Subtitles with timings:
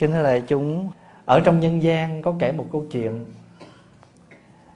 [0.00, 0.90] Kính thưa đại chúng
[1.24, 3.24] Ở trong nhân gian có kể một câu chuyện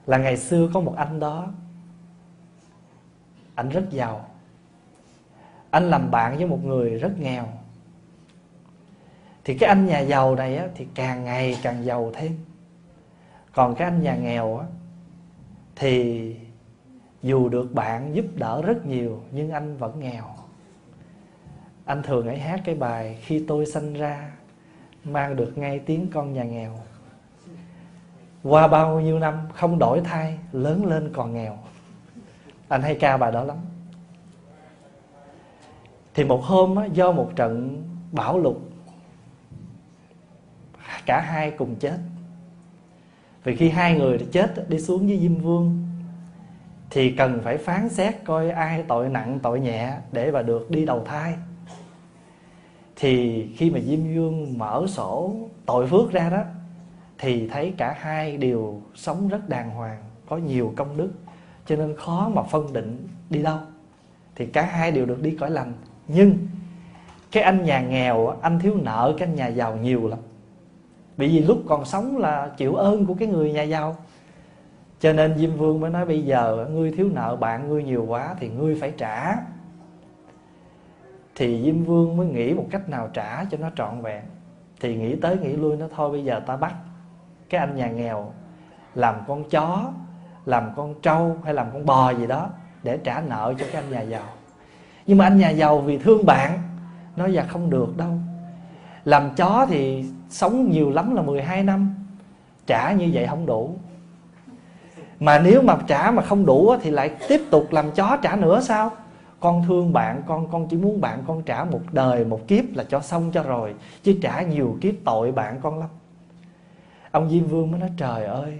[0.05, 1.47] Là ngày xưa có một anh đó
[3.55, 4.25] Anh rất giàu.
[5.71, 7.47] Anh làm bạn với một người rất nghèo.
[9.43, 12.37] Thì cái anh nhà giàu này á, thì càng ngày càng giàu thêm.
[13.53, 14.65] Còn cái anh nhà nghèo á,
[15.75, 16.35] Thì
[17.21, 20.25] dù được bạn giúp đỡ rất nhiều Nhưng anh vẫn nghèo.
[21.85, 24.31] Anh thường ấy hát cái bài Khi tôi sanh ra
[25.05, 26.79] mang được ngay tiếng con nhà nghèo.
[28.43, 31.57] Qua bao nhiêu năm không đổi thay lớn lên còn nghèo.
[32.67, 33.57] Anh hay ca bài đó lắm.
[36.13, 38.55] Thì một hôm á, do một trận bão lụt
[41.05, 41.97] cả hai cùng chết.
[43.43, 45.87] Vì khi hai người chết đi xuống với diêm vương
[46.89, 50.85] thì cần phải phán xét coi ai tội nặng tội nhẹ để mà được đi
[50.85, 51.35] đầu thai
[52.95, 55.35] thì khi mà diêm vương mở sổ
[55.65, 56.43] tội phước ra đó,
[57.17, 61.09] thì thấy cả hai đều sống rất đàng hoàng, có nhiều công đức.
[61.65, 63.57] Cho nên khó mà phân định đi đâu.
[64.35, 65.73] Thì cả hai đều được đi cõi lành.
[66.07, 66.37] Nhưng
[67.31, 70.19] cái anh nhà nghèo, anh thiếu nợ, cái anh nhà giàu nhiều lắm.
[71.17, 73.95] Bởi vì lúc còn sống là chịu ơn của cái người nhà giàu.
[74.99, 78.35] Cho nên diêm vương mới nói, bây giờ ngươi thiếu nợ bạn, ngươi nhiều quá
[78.39, 79.35] thì ngươi phải trả
[81.35, 84.23] thì diêm vương mới nghĩ một cách nào trả cho nó trọn vẹn.
[84.81, 86.73] Thì nghĩ tới nghĩ lui nó thôi, bây giờ ta bắt
[87.49, 88.31] cái anh nhà nghèo
[88.95, 89.91] làm con chó,
[90.45, 92.49] làm con trâu hay làm con bò gì đó
[92.83, 94.29] để trả nợ cho cái anh nhà giàu.
[95.07, 96.59] Nhưng mà anh nhà giàu vì thương bạn,
[97.15, 98.11] nói dạ không được đâu.
[99.05, 101.95] Làm chó thì sống nhiều lắm là 12 năm,
[102.67, 103.75] trả như vậy không đủ.
[105.19, 108.61] Mà nếu mà trả mà không đủ thì lại tiếp tục làm chó trả nữa
[108.61, 108.91] sao?
[109.45, 112.83] Con thương bạn, con con chỉ muốn bạn, con trả một đời, một kiếp là
[112.89, 113.75] cho xong cho rồi.
[114.03, 115.89] Chứ trả nhiều kiếp tội bạn con lắm.
[117.11, 118.59] Ông diêm vương mới nói, trời ơi,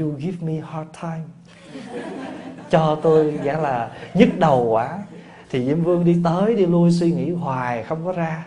[0.00, 1.22] you give me hard time.
[2.70, 5.02] Cho tôi nghĩa là nhức đầu quá.
[5.50, 8.46] Thì diêm vương đi tới, đi lui, suy nghĩ hoài, không có ra.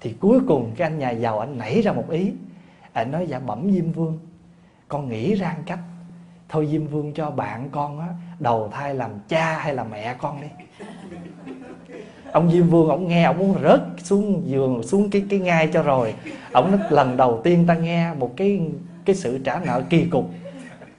[0.00, 2.32] Thì cuối cùng cái anh nhà giàu, anh nảy ra một ý.
[2.92, 4.18] Anh nói dạ bẩm diêm vương,
[4.88, 5.80] con nghĩ ra cách.
[6.48, 8.08] Thôi diêm vương cho bạn con á,
[8.38, 10.48] đầu thai làm cha hay là mẹ con đi.
[12.32, 15.82] ông diêm vương ông nghe ông muốn rớt xuống giường xuống cái cái ngai cho
[15.82, 16.14] rồi.
[16.52, 18.60] Ông nói lần đầu tiên ta nghe một cái
[19.04, 20.30] cái sự trả nợ kỳ cục.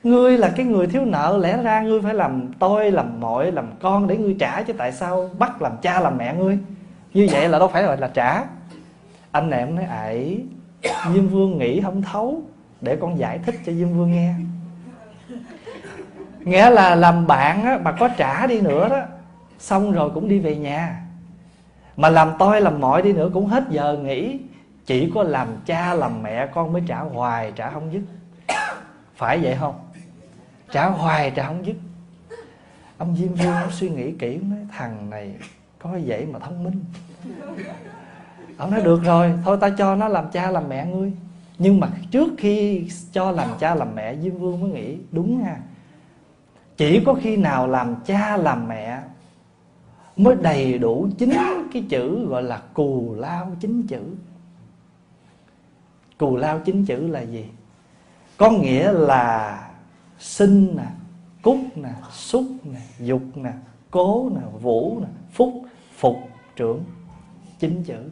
[0.03, 3.65] Ngươi là cái người thiếu nợ lẽ ra ngươi phải làm tôi làm mọi làm
[3.81, 6.57] con để ngươi trả chứ tại sao bắt làm cha làm mẹ ngươi?
[7.13, 8.43] Như vậy là đâu phải gọi là trả.
[9.31, 10.43] Anh này ông nói ấy
[11.13, 12.41] diêm vương nghĩ không thấu
[12.81, 14.33] để con giải thích cho diêm vương nghe.
[16.39, 18.99] Nghĩa là làm bạn á, mà có trả đi nữa đó
[19.61, 21.01] xong rồi cũng đi về nhà.
[21.97, 24.39] Mà làm toi làm mọi đi nữa cũng hết giờ nghỉ.
[24.85, 28.01] Chỉ có làm cha làm mẹ con mới trả hoài, trả không dứt.
[29.15, 29.75] Phải vậy không?
[30.71, 31.75] Trả hoài, trả không dứt.
[32.97, 35.33] Ông diêm vương suy nghĩ kỹ nói, thằng này
[35.79, 36.83] có vậy mà thông minh.
[38.57, 41.13] Ông nói, được rồi, thôi ta cho nó làm cha làm mẹ ngươi.
[41.57, 45.57] Nhưng mà trước khi cho làm cha làm mẹ, diêm vương mới nghĩ, đúng ha.
[46.77, 49.01] Chỉ có khi nào làm cha làm mẹ
[50.17, 51.33] mới đầy đủ chính
[51.73, 54.01] cái chữ gọi là cù lao chính chữ.
[56.17, 57.45] Cù lao chính chữ là gì?
[58.37, 59.71] Có nghĩa là
[60.19, 60.87] sinh nè,
[61.41, 63.53] cúc nè, xúc nè, dục nè,
[63.91, 65.53] cố nè, vũ nè, phúc,
[65.97, 66.17] phục,
[66.55, 66.83] trưởng,
[67.59, 68.09] chính chữ.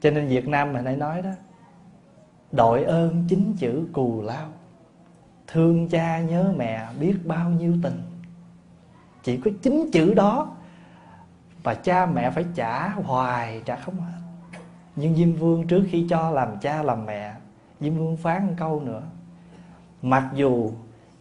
[0.00, 1.30] Cho nên việt nam mình hay nói đó,
[2.52, 4.48] đội ơn chính chữ cù lao.
[5.46, 8.00] Thương cha nhớ mẹ biết bao nhiêu tình.
[9.22, 10.56] Chỉ có chính chữ đó
[11.62, 14.18] và cha mẹ phải trả hoài, trả không hết.
[14.96, 17.34] Nhưng diêm vương trước khi cho làm cha làm mẹ,
[17.80, 19.02] diêm vương phán một câu nữa.
[20.02, 20.70] Mặc dù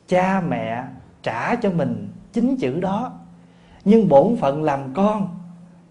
[0.08, 0.84] cha mẹ
[1.24, 3.14] trả cho mình chính chữ đó,
[3.86, 5.40] nhưng bổn phận làm con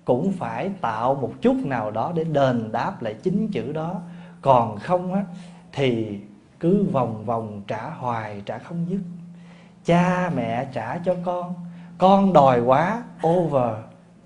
[0.04, 4.00] cũng phải tạo một chút nào đó để đền đáp lại chính chữ đó.
[4.42, 5.24] Còn không á,
[5.72, 6.20] thì
[6.60, 9.00] cứ vòng vòng trả hoài, trả không dứt.
[9.84, 11.54] Cha mẹ trả cho con
[11.98, 13.74] con đòi quá, over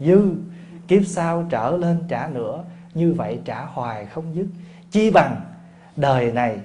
[0.01, 0.35] dư,
[0.89, 4.47] kiếp sau trở lên trả nữa như vậy trả hoài không dứt.
[4.91, 5.41] Chi bằng,
[5.97, 6.61] đời này,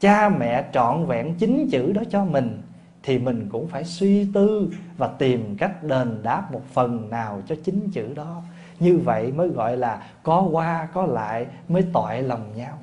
[0.00, 2.62] cha mẹ trọn vẹn chính chữ đó cho mình,
[3.02, 7.54] thì mình cũng phải suy tư và tìm cách đền đáp một phần nào cho
[7.64, 8.42] chính chữ đó.
[8.80, 12.78] Như vậy mới gọi là có qua, có lại, mới tội lòng nhau.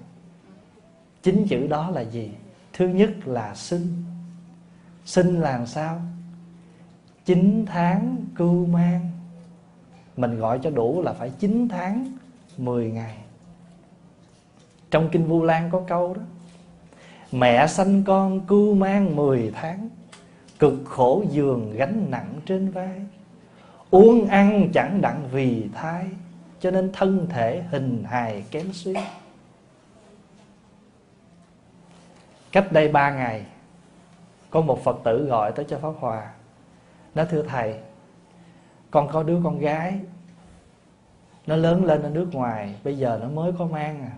[1.23, 2.31] Chính chữ đó là gì?
[2.73, 4.03] Thứ nhất là sinh.
[5.05, 6.01] Sinh là sao?
[7.25, 9.14] Chín tháng cưu mang
[10.17, 12.11] mình gọi cho đủ là phải 9 tháng
[12.57, 13.17] 10 ngày.
[14.91, 16.21] Trong kinh vu lan có câu đó.
[17.31, 19.89] Mẹ sanh con cưu mang 10 tháng,
[20.59, 23.01] cực khổ giường gánh nặng trên vai.
[23.91, 26.05] Uống ăn chẳng đặng vì thai,
[26.59, 28.93] cho nên thân thể hình hài kém suy
[32.55, 33.45] cách đây ba ngày,
[34.49, 36.31] có một phật tử gọi tới cho pháp hòa.
[37.15, 37.75] Nó thưa thầy
[38.95, 39.99] con có đứa con gái.
[41.47, 44.11] Nó lớn lên ở nước ngoài, bây giờ nó mới có mang à.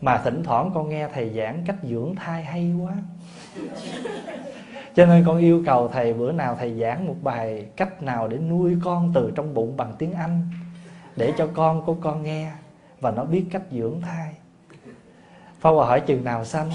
[0.00, 2.92] Mà thỉnh thoảng con nghe thầy giảng cách dưỡng thai hay quá.
[4.94, 8.38] Cho nên con yêu cầu thầy bữa nào thầy giảng một bài cách nào để
[8.38, 10.42] nuôi con từ trong bụng bằng tiếng anh,
[11.16, 12.52] để cho con của con nghe
[13.00, 14.34] và nó biết cách dưỡng thai.
[15.60, 16.70] Phá Hòa hỏi chừng nào sanh?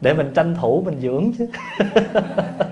[0.00, 1.50] Để mình tranh thủ mình dưỡng chứ.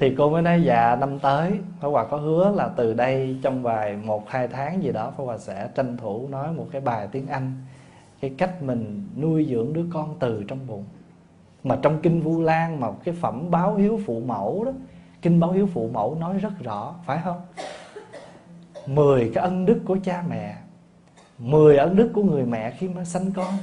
[0.00, 1.52] Thì cô mới nói dạ năm tới.
[1.80, 5.24] Pháp Hòa có hứa là từ đây trong vài một, hai tháng gì đó, Pháp
[5.24, 7.52] Hòa sẽ tranh thủ nói một cái bài tiếng Anh,
[8.20, 10.84] Cái cách mình nuôi dưỡng đứa con từ trong bụng.
[11.64, 14.72] Mà trong Kinh Vu Lan mà cái phẩm báo hiếu phụ mẫu đó,
[15.22, 17.40] Kinh báo hiếu phụ mẫu nói rất rõ, Phải không?
[18.86, 20.56] Mười cái ân đức của cha mẹ,
[21.38, 23.54] Mười ân đức của người mẹ khi mà sanh con.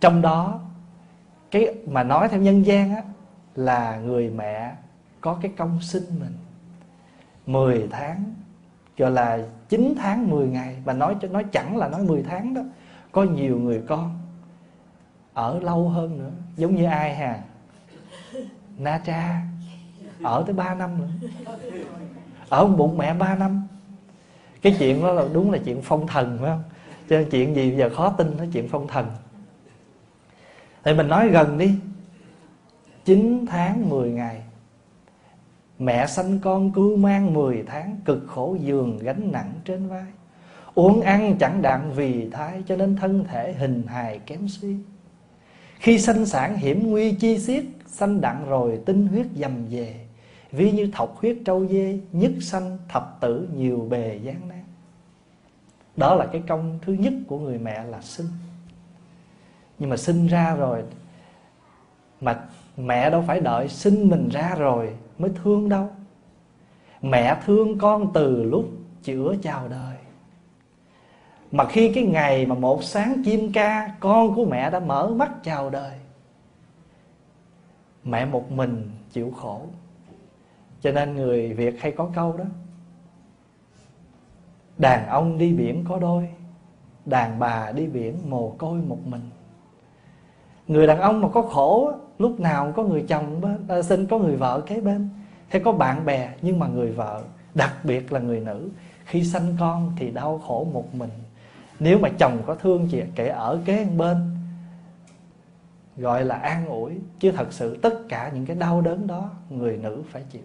[0.00, 0.60] Trong đó,
[1.50, 3.02] Cái mà nói theo nhân gian á,
[3.54, 4.72] Là người mẹ
[5.20, 6.34] có cái công sinh mình.
[7.46, 8.24] 10 tháng
[8.96, 9.38] Gọi là
[9.68, 12.62] 9 tháng 10 ngày Và nói nói chẳng là nói 10 tháng đó,
[13.12, 14.18] Có nhiều người con
[15.34, 17.40] Ở lâu hơn nữa, Giống như ai hà?
[18.78, 19.42] Na Cha
[20.22, 21.28] Ở tới 3 năm nữa.
[22.48, 23.66] Ở bụng mẹ 3 năm.
[24.62, 26.62] Cái chuyện đó là đúng là chuyện phong thần, phải không?
[27.08, 29.06] Cho nên chuyện gì bây giờ khó tin nó chuyện phong thần.
[30.84, 31.74] Thì mình nói gần đi.
[33.04, 34.42] 9 tháng 10 ngày.
[35.78, 40.06] Mẹ sanh con cưu mang 10 tháng, Cực khổ giường gánh nặng trên vai.
[40.74, 44.76] Uống ăn chẳng đặng vì thai, Cho nên thân thể hình hài kém suy.
[45.78, 49.94] Khi sanh sản hiểm nguy chi xiết, Sanh đặng rồi tinh huyết dầm về.
[50.52, 54.64] Ví như thọc huyết trâu dê, Nhất sanh thập tử nhiều bề gian nan.
[55.96, 58.26] Đó là cái công thứ nhất của người mẹ là sinh.
[59.78, 60.82] Nhưng mà sinh ra rồi,
[62.20, 62.40] Mà
[62.76, 65.88] mẹ đâu phải đợi sinh mình ra rồi Mới thương đâu.
[67.02, 68.68] Mẹ thương con từ lúc
[69.02, 69.96] chữa chào đời.
[71.52, 75.30] Mà khi cái ngày mà một sáng chim ca, Con của mẹ đã mở mắt
[75.42, 75.98] chào đời,
[78.04, 79.62] Mẹ một mình chịu khổ.
[80.80, 82.44] Cho nên người Việt hay có câu đó,
[84.78, 86.28] Đàn ông đi biển có đôi,
[87.06, 89.30] Đàn bà đi biển mồ côi một mình.
[90.68, 94.06] Người đàn ông mà có khổ Lúc nào cũng có người chồng bên à, Xin
[94.06, 95.08] có người vợ kế bên.
[95.48, 97.22] Hay có bạn bè Nhưng mà người vợ
[97.54, 98.68] Đặc biệt là người nữ
[99.04, 101.10] Khi sanh con thì đau khổ một mình.
[101.80, 104.16] Nếu mà chồng có thương chị Kể ở kế bên
[105.96, 109.76] Gọi là an ủi Chứ thật sự tất cả những cái đau đớn đó Người
[109.76, 110.42] nữ phải chịu.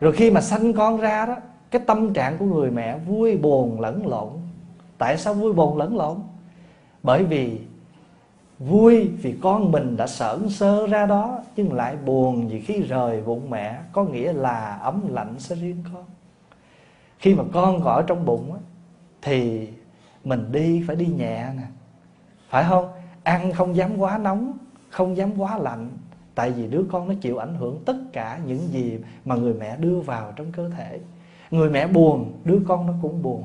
[0.00, 1.36] Rồi khi mà sanh con ra đó
[1.70, 4.28] cái tâm trạng của người mẹ vui buồn lẫn lộn.
[4.98, 6.16] Tại sao vui buồn lẫn lộn?
[7.04, 7.60] Bởi vì
[8.58, 13.22] vui vì con mình đã sởn sơ ra đó nhưng lại buồn vì khi rời
[13.22, 16.04] bụng mẹ có nghĩa là ấm lạnh sẽ riêng con.
[17.18, 18.58] Khi mà con còn ở trong bụng á,
[19.22, 19.68] thì
[20.24, 21.66] mình đi phải đi nhẹ nè.
[22.48, 22.88] Phải không?
[23.22, 24.52] Ăn không dám quá nóng
[24.90, 25.90] không dám quá lạnh
[26.34, 29.76] Tại vì đứa con nó chịu ảnh hưởng tất cả những gì mà người mẹ
[29.76, 31.00] đưa vào trong cơ thể.
[31.50, 33.44] Người mẹ buồn, đứa con nó cũng buồn.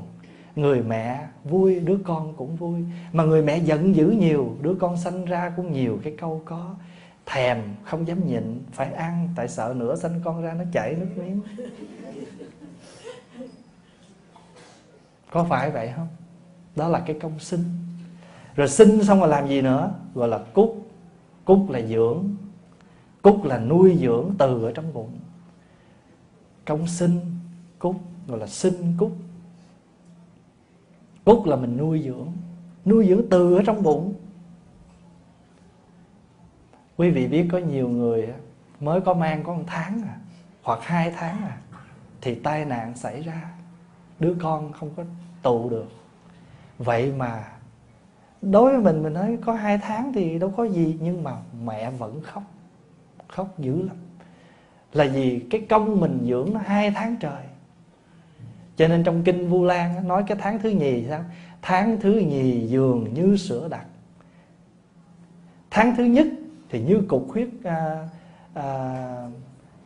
[0.59, 2.83] Người mẹ vui, đứa con cũng vui.
[3.13, 6.75] Mà người mẹ giận dữ nhiều, đứa con sanh ra cũng nhiều cái câu có
[7.25, 11.07] Thèm, không dám nhịn, phải ăn Tại sợ nữa sanh con ra nó chảy nước
[11.15, 11.41] miếng.
[15.31, 16.07] Có phải vậy không?
[16.75, 17.63] Đó là cái công sinh.
[18.55, 19.93] Rồi sinh xong rồi làm gì nữa?
[20.13, 20.87] Gọi là cúc.
[21.45, 22.35] Cúc là dưỡng.
[23.21, 25.19] Cúc là nuôi dưỡng từ ở trong bụng.
[26.65, 27.19] Công sinh
[27.79, 27.95] Cúc
[28.27, 29.11] gọi là sinh cúc
[31.29, 32.31] phúc là mình nuôi dưỡng
[32.85, 34.13] Nuôi dưỡng từ ở trong bụng.
[36.97, 38.29] Quý vị biết có nhiều người
[38.79, 40.17] Mới có mang có một tháng à
[40.63, 41.57] Hoặc hai tháng à
[42.21, 43.51] Thì tai nạn xảy ra.
[44.19, 45.03] Đứa con không có
[45.41, 45.87] tụ được.
[46.77, 47.43] Vậy mà
[48.41, 51.31] Đối với mình mình nói có hai tháng thì đâu có gì, Nhưng mà
[51.65, 52.43] mẹ vẫn khóc
[53.27, 53.95] khóc dữ lắm.
[54.93, 57.43] Là vì cái công mình dưỡng nó hai tháng trời
[58.79, 61.23] cho nên trong kinh vu lan nói cái tháng thứ nhì sao?
[61.61, 63.85] Tháng thứ nhì dường như sữa đặc
[65.71, 66.27] tháng thứ nhất
[66.69, 68.07] thì như cục huyết à,
[68.53, 68.95] à,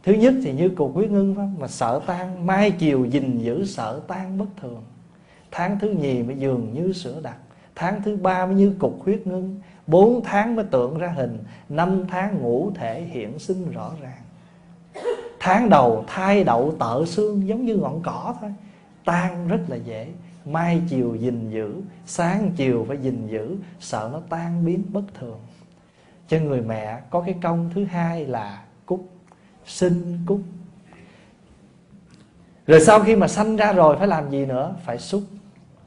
[0.03, 3.65] thứ nhất thì như cục huyết ngưng phải mà sợ tan mai chiều gìn giữ
[3.65, 4.83] sợ tan bất thường.
[5.51, 7.37] Tháng thứ nhì mới dường như sữa đặc
[7.75, 9.59] tháng thứ ba mới như cục huyết ngưng.
[9.87, 11.37] Bốn tháng mới tượng ra hình.
[11.69, 14.21] Năm tháng ngủ thể hiện sinh rõ ràng.
[15.39, 18.53] Tháng đầu thai đậu tợ xương giống như ngọn cỏ thôi
[19.05, 20.13] tan rất là dễ.
[20.45, 25.39] Mai chiều gìn giữ, sáng chiều phải gìn giữ, sợ nó tan biến bất thường.
[26.27, 29.09] Cho người mẹ, có cái công thứ hai là cúc
[29.65, 30.41] sinh cúc.
[32.67, 34.75] Rồi sau khi mà sanh ra rồi phải làm gì nữa?
[34.85, 35.23] Phải xúc.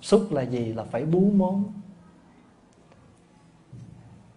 [0.00, 0.72] Xúc là gì?
[0.72, 1.64] Là phải bú món.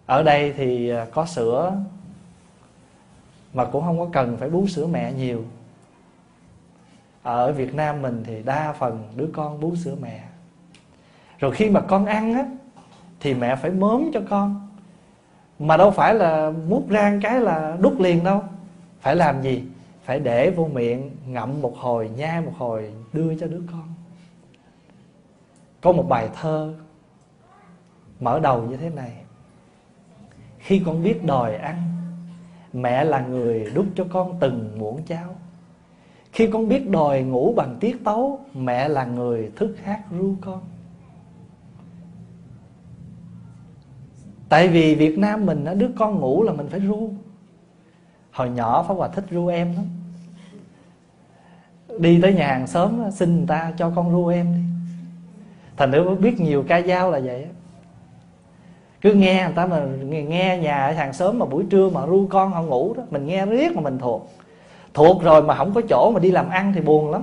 [0.06, 1.76] Ở đây thì à, có sữa,
[3.54, 5.44] mà cũng không có cần phải bú sữa mẹ nhiều
[7.22, 10.24] ở Việt Nam mình thì đa phần đứa con bú sữa mẹ.
[11.38, 12.46] Rồi khi mà con ăn á,
[13.20, 14.68] thì mẹ phải mớm cho con.
[15.58, 18.42] Mà đâu phải là mút rang cái là đút liền đâu.
[19.00, 19.64] Phải làm gì?
[20.04, 23.94] Phải để vô miệng, ngậm một hồi, nhai một hồi, đưa cho đứa con.
[25.80, 26.74] Có một bài thơ
[28.20, 29.12] mở đầu như thế này.
[30.58, 31.82] Khi con biết đòi ăn,
[32.72, 35.36] mẹ là người đút cho con từng muỗng cháo
[36.32, 40.60] khi con biết đòi ngủ bằng tiết tấu, mẹ là người thức hát ru con.
[44.48, 47.10] Tại vì việt nam mình đứa con ngủ là mình phải ru.
[48.32, 49.84] Hồi nhỏ pháp hòa thích ru em lắm.
[51.98, 54.60] Đi tới nhà hàng sớm xin người ta cho con ru em đi.
[55.76, 57.46] Thành nữa biết nhiều ca dao là vậy
[59.00, 62.26] cứ nghe người ta mà nghe nhà ở hàng xóm mà buổi trưa mà ru
[62.30, 64.30] con họ ngủ đó, mình nghe riết mà mình thuộc
[64.94, 67.22] thuộc rồi mà không có chỗ mà đi làm ăn thì buồn lắm.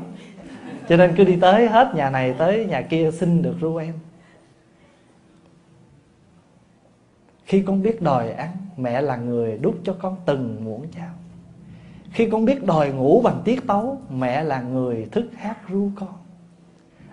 [0.90, 3.94] Cho nên cứ đi tới hết nhà này tới nhà kia xin được ru em.
[7.46, 11.10] Khi con biết đòi ăn mẹ là người đút cho con từng muỗng cháo.
[12.12, 16.14] Khi con biết đòi ngủ bằng tiết tấu mẹ là người thức hát ru con.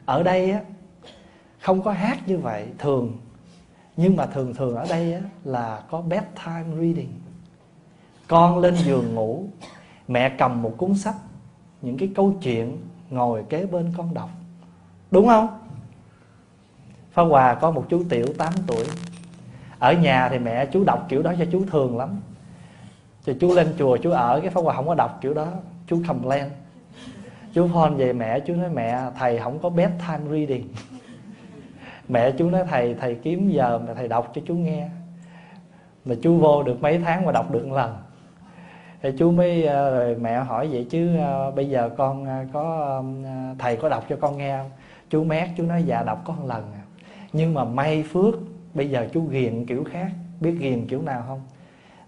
[0.05, 0.61] Ở đây á
[1.61, 3.13] không có hát như vậy thường.
[3.97, 7.13] Nhưng mà thường thường ở đây á, là có bedtime reading.
[8.29, 9.45] Con lên giường ngủ
[10.09, 11.15] mẹ cầm một cuốn sách,
[11.83, 12.79] những cái câu chuyện
[13.11, 14.31] ngồi kế bên con đọc.
[15.11, 15.49] Đúng không?
[17.13, 18.85] Phá Hòa có một chú Tiểu 8 tuổi.
[19.79, 22.21] Ở nhà thì mẹ chú đọc kiểu đó cho chú thường lắm.
[23.27, 25.47] Thì chú lên chùa, chú ở Cái phá Hòa không có đọc kiểu đó,
[25.87, 26.51] Chú cầm len
[27.55, 30.69] Chú phone về mẹ, chú nói, mẹ, thầy không có bedtime reading.
[32.09, 34.89] Mẹ chú nói, thầy thầy kiếm giờ mà thầy đọc cho chú nghe.
[36.05, 37.97] Mà chú vô được mấy tháng mà đọc được một lần
[39.05, 43.03] thì chú mới ờ, rồi mẹ hỏi vậy chứ ờ, bây giờ con ờ, có
[43.59, 44.71] thầy có đọc cho con nghe không?
[45.11, 46.83] Chú mét, chú nói dạ đọc có một lần à.
[47.33, 48.35] nhưng mà may phước,
[48.75, 50.11] bây giờ chú ghiền kiểu khác.
[50.41, 51.41] Biết ghiền kiểu nào không?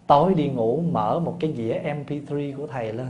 [0.06, 3.08] Tối đi ngủ mở một cái dĩa mp3 của thầy lên.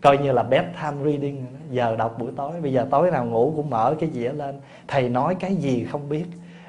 [0.00, 2.60] Coi như là bedtime reading giờ đọc buổi tối.
[2.60, 4.54] Bây giờ tối nào ngủ cũng mở cái dĩa lên.
[4.88, 6.24] Thầy nói cái gì không biết.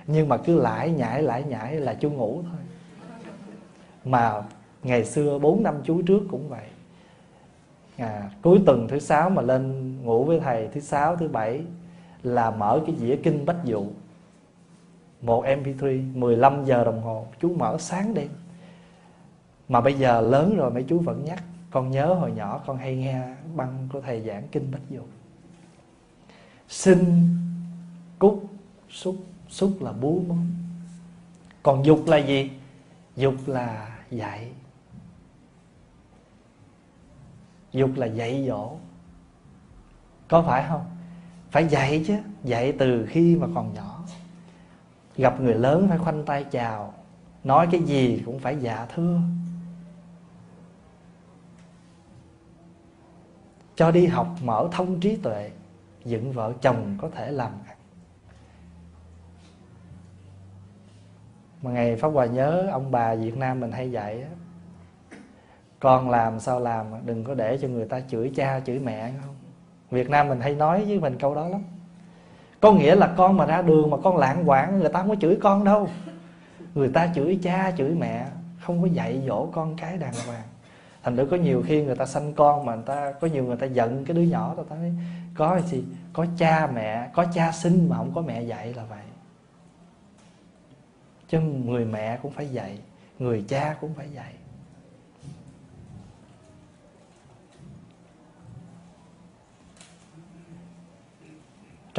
[0.08, 2.60] Nhưng mà cứ lải nhải lải nhải là chú ngủ thôi.
[4.06, 4.34] Mà
[4.84, 6.66] ngày xưa bốn năm chú trước cũng vậy.
[7.98, 11.62] À, cuối tuần thứ sáu mà lên ngủ với thầy thứ sáu thứ bảy
[12.24, 13.86] là mở cái dĩa kinh bách dụ.
[15.22, 18.30] Một mp3 15 giờ đồng hồ chú mở sáng đêm.
[19.70, 22.96] Mà bây giờ lớn rồi mấy chú vẫn nhắc con nhớ hồi nhỏ con hay
[22.96, 23.22] nghe
[23.56, 25.02] băng của thầy giảng kinh bách dụ.
[26.68, 27.38] Sinh
[28.20, 28.44] cúc
[28.90, 29.16] xúc
[29.50, 30.48] xúc là bú món
[31.64, 32.52] còn dục là gì?
[33.16, 34.52] Dục là dạy.
[37.72, 38.72] Dục là dạy dỗ.
[40.28, 40.86] Có phải không?
[41.52, 44.04] Phải dạy chứ, dạy từ khi mà còn nhỏ.
[45.16, 46.94] Gặp người lớn phải khoanh tay chào,
[47.44, 49.20] nói cái gì cũng phải dạ thưa.
[53.76, 55.52] Cho đi học mở thông trí tuệ,
[56.06, 57.52] dựng vợ chồng có thể làm
[61.62, 64.26] mà ngày pháp hòa nhớ ông bà việt nam mình hay dạy
[65.80, 69.36] con làm sao làm, đừng có để cho người ta chửi cha, chửi mẹ không?
[69.92, 71.64] Việt nam mình hay nói với mình câu đó lắm.
[72.60, 75.16] Có nghĩa là con mà ra đường mà con lạng quạng người ta không có
[75.16, 75.88] chửi con đâu.
[76.76, 78.26] Người ta chửi cha, chửi mẹ,
[78.62, 80.44] không có dạy dỗ con cái đàng hoàng.
[81.04, 83.58] Thành thử có nhiều khi người ta sanh con mà người ta, có nhiều người
[83.58, 84.94] ta giận cái đứa nhỏ ta thấy
[85.36, 85.84] có gì?
[86.14, 89.04] Có cha mẹ, có cha sinh mà không có mẹ dạy là vậy.
[91.28, 92.80] Chứ người mẹ cũng phải dạy,
[93.20, 94.34] người cha cũng phải dạy.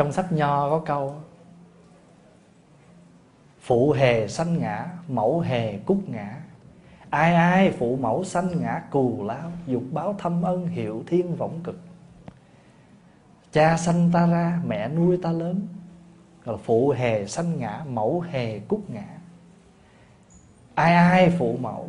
[0.00, 1.14] Trong sách nho có câu,
[3.60, 6.40] phụ hề sanh ngã, mẫu hề cúc ngã.
[7.10, 11.60] Ai ai phụ mẫu sanh ngã, cù lao, dục báo thâm ân, hiệu thiên võng
[11.64, 11.78] cực.
[13.52, 15.66] Cha sanh ta ra, mẹ nuôi ta lớn.
[16.44, 19.06] Gọi là phụ hề sanh ngã, mẫu hề cúc ngã.
[20.74, 21.88] Ai ai phụ mẫu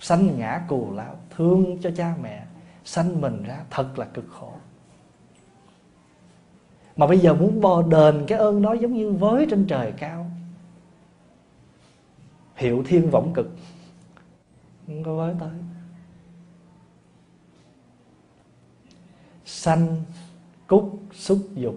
[0.00, 2.44] sanh ngã, cù lao, thương cho cha mẹ,
[2.84, 4.52] sanh mình ra thật là cực khổ
[6.96, 10.30] mà bây giờ muốn bò đền cái ơn đó giống như với trên trời cao.
[12.56, 13.50] Hiệu thiên võng cực.
[14.86, 15.48] Không có với tới.
[19.44, 20.02] Sanh,
[20.66, 21.76] cúc, xúc, dục.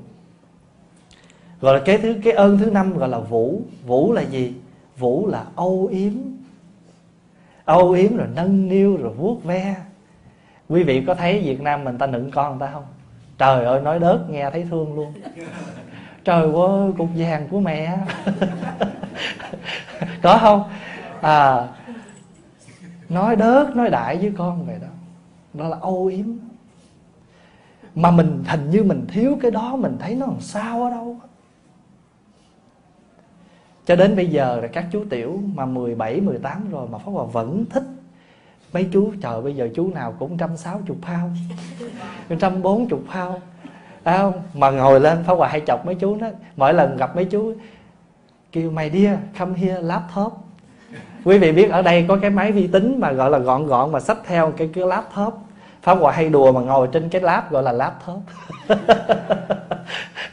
[1.61, 3.61] Gọi là cái thứ, cái ơn thứ năm gọi là vũ.
[3.85, 4.53] Vũ là gì?
[4.97, 6.13] Vũ là âu yếm.
[7.65, 9.75] Âu yếm rồi nâng niu rồi vuốt ve.
[10.69, 12.85] Quý vị có thấy việt nam mình ta nựng con người ta không?
[13.39, 15.13] Trời ơi nói đớt nghe thấy thương luôn.
[16.23, 17.97] Trời ơi cục vàng của mẹ.
[20.21, 20.63] Có không?
[21.21, 21.67] À
[23.09, 24.87] nói đớt nói đại với con vậy đó.
[25.53, 26.25] Đó là âu yếm.
[27.95, 31.17] Mà mình hình như mình thiếu cái đó mình thấy nó làm sao ở đâu
[33.85, 37.25] cho đến bây giờ là các chú tiểu mà 17, 18 rồi mà Pháp Hòa
[37.25, 37.83] vẫn thích
[38.73, 41.29] mấy chú, trời, bây giờ chú nào cũng trăm sáu chục phao,
[42.39, 43.41] trăm bốn chục phao
[44.03, 44.33] à không?
[44.53, 47.53] Mà ngồi lên phá Hòa hay chọc mấy chú đó, mỗi lần gặp mấy chú,
[48.51, 49.07] kêu, mày đi,
[49.39, 50.33] come here, laptop.
[51.25, 53.91] Quý vị biết ở đây có cái máy vi tính mà gọi là gọn gọn
[53.91, 55.33] mà xách theo cái cái laptop.
[55.81, 58.17] Pháp hòa hay đùa mà ngồi trên cái lap gọi là laptop.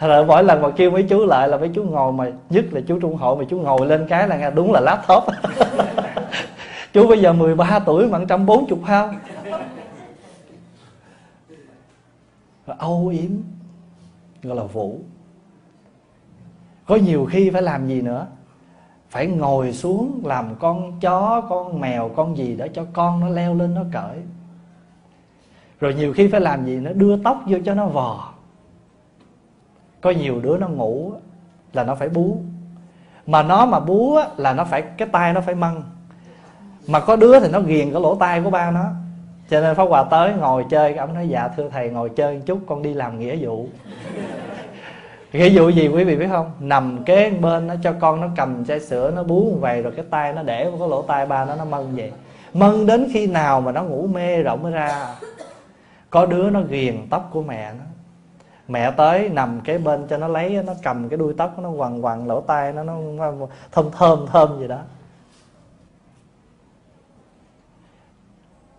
[0.00, 2.80] Rồi mỗi lần mà kêu mấy chú lại là mấy chú ngồi mà, nhất là
[2.88, 5.24] chú trung hội mà chú ngồi lên cái là đúng là laptop.
[6.96, 8.78] chú bây giờ 13 tuổi mà trăm bốn chục
[12.78, 13.30] âu yếm,
[14.42, 15.00] gọi là vũ.
[16.86, 18.26] Có nhiều khi phải làm gì nữa?
[19.10, 23.54] Phải ngồi xuống làm con chó, con mèo, con gì đó cho con nó leo
[23.54, 24.18] lên, nó cởi.
[25.80, 28.32] Rồi nhiều khi phải làm gì nó đưa tóc vô cho nó vò.
[30.00, 31.12] Có nhiều đứa nó ngủ
[31.72, 32.38] là nó phải bú.
[33.26, 35.82] Mà nó mà bú là nó phải, cái tay nó phải măng
[36.86, 38.84] mà có đứa thì nó ghiền cái lỗ tai của ba nó.
[39.50, 42.42] Cho nên pháp hòa tới ngồi chơi ông nói dạ thưa thầy, ngồi chơi một
[42.46, 43.66] chút, con đi làm nghĩa vụ.
[45.32, 46.50] Nghĩa vụ gì quý vị biết không?
[46.60, 49.92] Nằm kế bên nó cho con nó cầm chai sữa, nó bú một vầy, rồi
[49.96, 52.12] cái tay nó để vào cái lỗ tai ba nó nó mân vậy.
[52.52, 55.06] Mân đến khi nào mà nó ngủ mê rộng mới ra.
[56.10, 57.84] Có đứa nó ghiền tóc của mẹ nó.
[58.68, 62.04] Mẹ tới nằm kế bên cho nó lấy nó cầm cái đuôi tóc nó quằn
[62.04, 63.32] quằn, lỗ tai nó nó
[63.72, 64.78] thơm thơm thơm gì đó.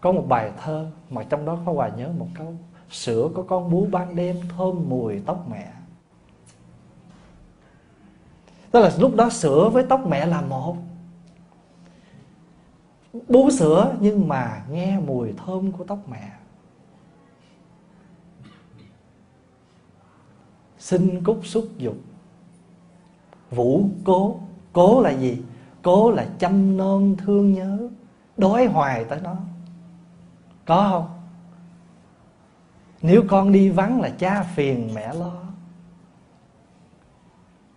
[0.01, 2.55] Có một bài thơ mà trong đó có hòa nhớ một câu,
[2.89, 5.73] sữa có con bú ban đêm, thơm mùi tóc mẹ.
[8.71, 10.77] Tức là lúc đó sữa với tóc mẹ là một.
[13.27, 16.31] Bú sữa nhưng mà nghe mùi thơm của tóc mẹ.
[20.79, 21.95] Sinh cúc xúc dục.
[23.51, 24.39] Vũ cố
[24.73, 25.41] cố là gì?
[25.81, 27.89] Cố là chăm non thương nhớ,
[28.37, 29.35] đói hoài tới nó
[30.67, 31.17] có không?
[33.01, 35.31] Nếu con đi vắng là cha phiền mẹ lo.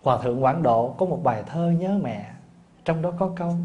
[0.03, 2.31] Hòa thượng Quảng Độ có một bài thơ nhớ mẹ,
[2.85, 3.55] Trong đó có câu,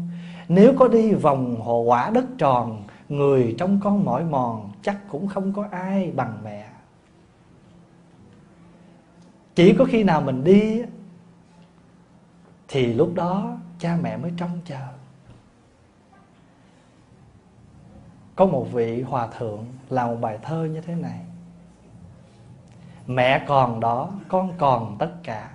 [0.47, 5.27] Nếu có đi vòng hồ quả đất tròn, Người trong con mỏi mòn Chắc cũng
[5.27, 6.69] không có ai bằng mẹ.
[9.55, 10.81] Chỉ có khi nào mình đi
[12.67, 14.96] Thì lúc đó cha mẹ mới trông chờ.
[18.37, 21.19] Có một vị hòa thượng làm một bài thơ như thế này.
[23.07, 25.51] Mẹ còn đó, con còn tất cả.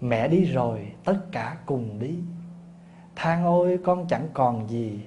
[0.00, 2.14] Mẹ đi rồi, tất cả cùng đi.
[3.16, 5.00] Than ôi, con chẳng còn gì.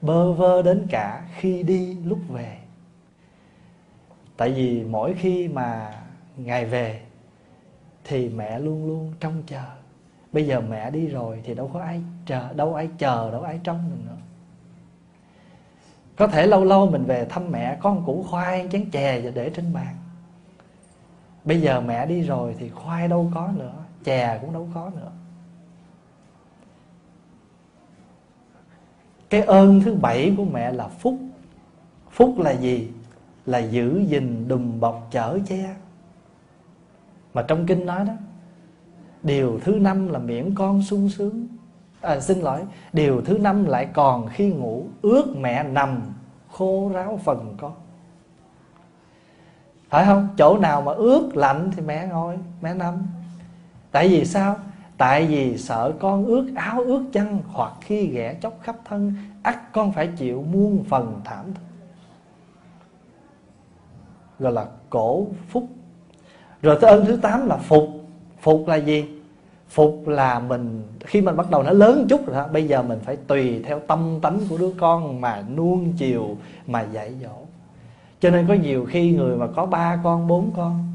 [0.00, 2.58] Bơ vơ đến cả khi đi lúc về.
[4.36, 5.94] Tại vì mỗi khi mà
[6.36, 7.02] Ngài về,
[8.04, 9.64] Thì mẹ luôn luôn trông chờ.
[10.32, 13.60] Bây giờ mẹ đi rồi Thì đâu có ai chờ, Đâu ai chờ, Đâu ai
[13.64, 14.19] trông mình nữa.
[16.20, 19.30] Có thể lâu lâu mình về thăm mẹ, Có một củ khoai chén chè và
[19.30, 19.96] để trên bàn.
[21.44, 23.72] Bây giờ mẹ đi rồi Thì khoai đâu có nữa,
[24.04, 25.10] chè cũng đâu có nữa.
[29.30, 31.18] Cái ơn thứ bảy của mẹ là phúc.
[32.10, 32.90] Phúc là gì?
[33.46, 35.74] Là giữ gìn đùm bọc chở che.
[37.34, 38.12] Mà trong kinh nói đó,
[39.22, 41.46] điều thứ năm là miễn con sung sướng
[42.00, 42.60] à, xin lỗi
[42.92, 46.00] điều thứ năm lại còn khi ngủ ước mẹ nằm
[46.50, 47.72] khô ráo phần con.
[49.88, 50.28] Phải không?
[50.38, 52.94] Chỗ nào mà ướt lạnh thì mẹ ngồi mẹ nằm.
[53.90, 54.56] Tại vì sao?
[54.96, 59.72] Tại vì sợ con ướt áo ướt chăn hoặc khi ghẻ chóc khắp thân ắt
[59.72, 61.62] con phải chịu muôn phần thảm thức
[64.40, 65.68] gọi là cổ phúc.
[66.62, 67.84] Rồi tới ơn thứ tám là phục.
[68.40, 69.19] Phục là gì?
[69.70, 72.98] Phục là mình, khi mình bắt đầu nó lớn chút rồi đó, bây giờ mình
[73.04, 77.36] phải tùy theo tâm tánh của đứa con mà nuông chiều, mà dạy dỗ.
[78.20, 80.92] Cho nên có nhiều khi người mà có ba con, bốn con,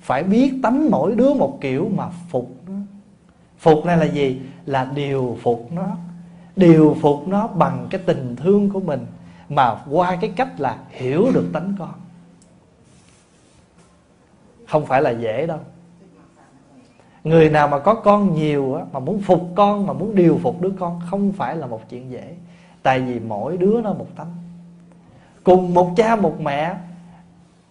[0.00, 2.74] phải biết tánh mỗi đứa một kiểu mà phục nó.
[3.58, 4.40] Phục này là gì?
[4.66, 5.86] Là điều phục nó.
[6.56, 9.06] Điều phục nó bằng cái tình thương của mình,
[9.48, 11.92] mà qua cái cách là hiểu được tánh con.
[14.68, 15.58] Không phải là dễ đâu
[17.24, 20.60] người nào mà có con nhiều á, mà muốn phục con mà muốn điều phục
[20.60, 22.34] đứa con không phải là một chuyện dễ.
[22.82, 24.34] Tại vì mỗi đứa nó một tánh.
[25.44, 26.76] Cùng một cha một mẹ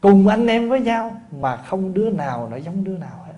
[0.01, 1.11] cùng anh em với nhau
[1.41, 3.33] mà không đứa nào nó giống đứa nào hết.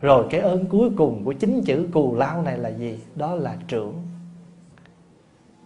[0.00, 2.98] Rồi cái ơn cuối cùng của chính chữ cù lao này là gì?
[3.14, 3.94] Đó là trưởng.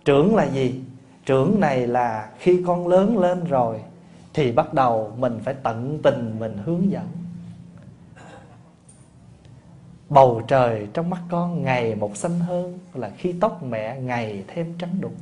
[0.04, 0.80] Trưởng là gì?
[1.26, 3.80] Trưởng này là khi con lớn lên rồi
[4.34, 7.06] thì bắt đầu mình phải tận tình mình hướng dẫn
[10.12, 14.74] bầu trời trong mắt con ngày một xanh hơn, là khi tóc mẹ ngày thêm
[14.78, 15.12] trắng đục.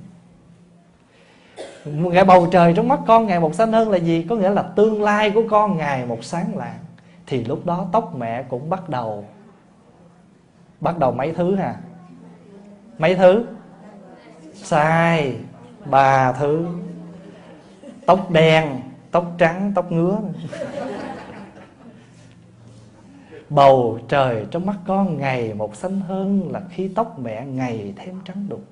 [1.85, 4.26] Ngày bầu trời trong mắt con ngày một xanh hơn là gì?
[4.31, 6.79] Có nghĩa là tương lai của con ngày một sáng lạng.
[7.26, 9.24] Thì lúc đó tóc mẹ cũng bắt đầu
[10.81, 11.76] bắt đầu mấy thứ hả?
[12.98, 13.44] Mấy thứ?
[14.55, 15.37] Sai,
[15.85, 16.66] ba thứ.
[18.07, 20.18] Tóc đen, tóc trắng, tóc ngứa
[23.50, 28.20] bầu trời trong mắt con ngày một xanh hơn là khi tóc mẹ ngày thêm
[28.24, 28.64] trắng đục.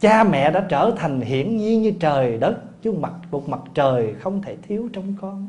[0.00, 4.14] Cha mẹ đã trở thành hiển nhiên như trời đất, chứ mặt một mặt trời
[4.14, 5.48] không thể thiếu trong con.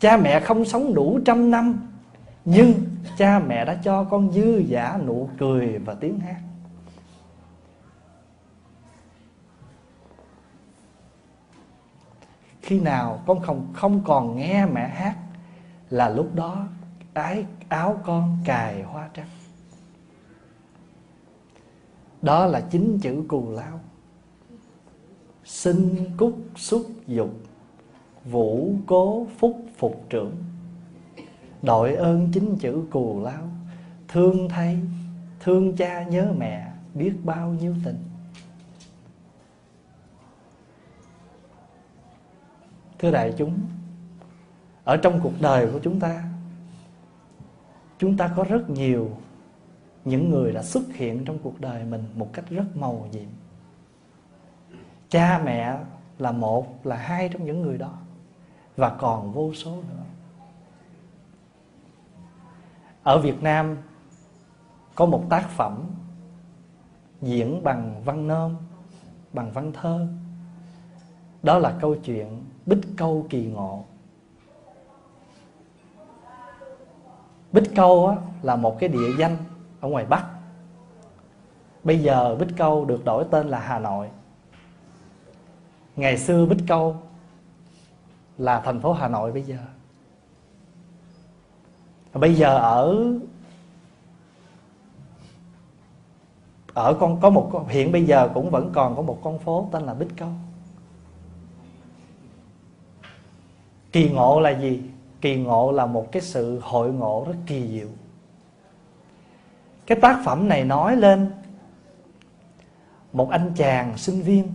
[0.00, 1.88] Cha mẹ không sống đủ trăm năm,
[2.44, 2.72] nhưng
[3.18, 6.40] cha mẹ đã cho con dư giả nụ cười và tiếng hát.
[12.68, 15.16] Khi nào con không không còn nghe mẹ hát
[15.90, 16.66] là lúc đó
[17.14, 19.28] ái, áo con cài hoa trắng.
[22.22, 23.80] Đó là chính chữ cù lao.
[25.44, 27.30] Sinh cúc xúc dục,
[28.24, 30.36] vũ cố phúc phục trưởng.
[31.62, 33.48] Đội ơn chính chữ cù lao,
[34.08, 34.80] thương thay,
[35.40, 38.07] thương cha nhớ mẹ biết bao nhiêu tình.
[42.98, 43.60] Thưa đại chúng,
[44.84, 46.24] ở trong cuộc đời của chúng ta
[47.98, 49.10] chúng ta có rất nhiều
[50.04, 53.28] những người đã xuất hiện trong cuộc đời mình một cách rất màu nhiệm.
[55.08, 55.78] Cha mẹ
[56.18, 57.92] là một, là hai trong những người đó,
[58.76, 60.04] và còn vô số nữa.
[63.02, 63.76] Ở việt nam
[64.94, 65.84] có một tác phẩm
[67.22, 68.56] diễn bằng văn nôm,
[69.32, 70.08] bằng văn thơ,
[71.42, 73.84] đó là câu chuyện bích câu kỳ ngộ.
[77.52, 79.36] Bích câu á, là một cái địa danh
[79.80, 80.26] ở ngoài bắc.
[81.84, 84.10] Bây giờ bích câu được đổi tên là hà nội.
[85.96, 86.96] Ngày xưa bích câu
[88.38, 89.58] là thành phố hà nội bây giờ.
[92.14, 93.04] Bây giờ ở
[96.74, 99.82] ở con có một hiện bây giờ cũng vẫn còn có một con phố tên
[99.82, 100.28] là bích câu.
[103.98, 104.82] Kỳ ngộ là gì?
[105.20, 107.88] Kỳ ngộ là một cái sự hội ngộ rất kỳ diệu.
[109.86, 111.30] Cái tác phẩm này nói lên
[113.12, 114.52] một anh chàng sinh viên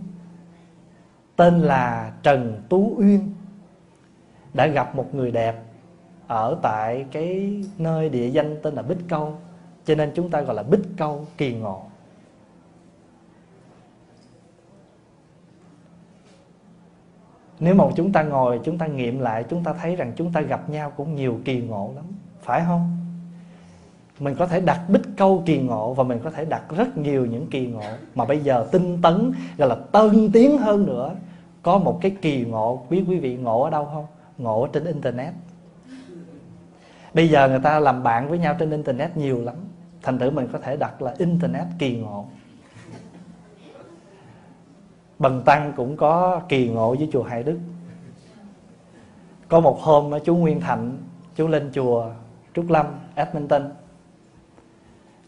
[1.36, 3.34] tên là trần tú uyên
[4.54, 5.62] đã gặp một người đẹp
[6.26, 9.34] ở tại cái nơi địa danh tên là bích câu.
[9.84, 11.82] Cho nên chúng ta gọi là bích câu kỳ ngộ.
[17.64, 20.40] Nếu mà chúng ta ngồi, chúng ta nghiệm lại, chúng ta thấy rằng chúng ta
[20.40, 22.04] gặp nhau cũng nhiều kỳ ngộ lắm.
[22.42, 22.96] Phải không?
[24.18, 27.26] Mình có thể đặt bích câu kỳ ngộ và mình có thể đặt rất nhiều
[27.26, 27.82] những kỳ ngộ.
[28.14, 31.14] Mà bây giờ tinh tấn, gọi là tân tiến hơn nữa.
[31.62, 34.06] Có một cái kỳ ngộ biết quý vị ngộ ở đâu không?
[34.38, 35.34] Ngộ ở trên internet.
[37.14, 39.54] Bây giờ người ta làm bạn với nhau trên internet nhiều lắm.
[40.02, 42.26] Thành thử mình có thể đặt là internet kỳ ngộ.
[45.18, 47.58] Bần Tăng cũng có kỳ ngộ với chùa Hải Đức.
[49.48, 50.98] Có một hôm chú Nguyên Thạnh
[51.36, 52.10] Chú lên chùa
[52.54, 53.70] Trúc Lâm, Edmonton.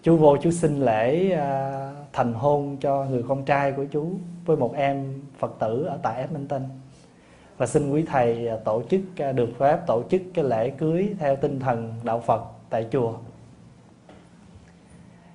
[0.03, 1.72] Chú vô chú xin lễ à,
[2.12, 4.12] thành hôn cho người con trai của chú
[4.44, 6.62] Với một em Phật tử ở tại Edmonton.
[7.57, 11.14] Và xin quý thầy à, tổ chức à, được phép tổ chức cái lễ cưới
[11.18, 13.12] Theo tinh thần đạo Phật tại chùa.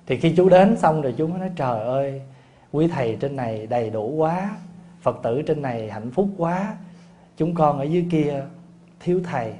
[0.06, 2.22] Thì khi chú đến xong rồi chú mới nói trời ơi
[2.72, 4.56] quý thầy trên này đầy đủ quá
[5.00, 6.76] phật tử trên này hạnh phúc quá
[7.36, 8.44] chúng con ở dưới kia
[9.00, 9.54] thiếu thầy.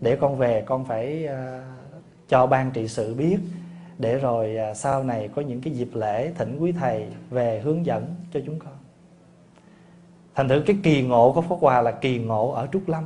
[0.00, 1.64] Để con về con phải uh,
[2.28, 3.38] cho ban trị sự biết
[3.98, 7.86] để rồi uh, sau này có những cái dịp lễ thỉnh quý thầy về hướng
[7.86, 8.72] dẫn cho chúng con.
[10.34, 13.04] Thành thử cái kỳ ngộ của pháp hòa là kỳ ngộ ở trúc lâm.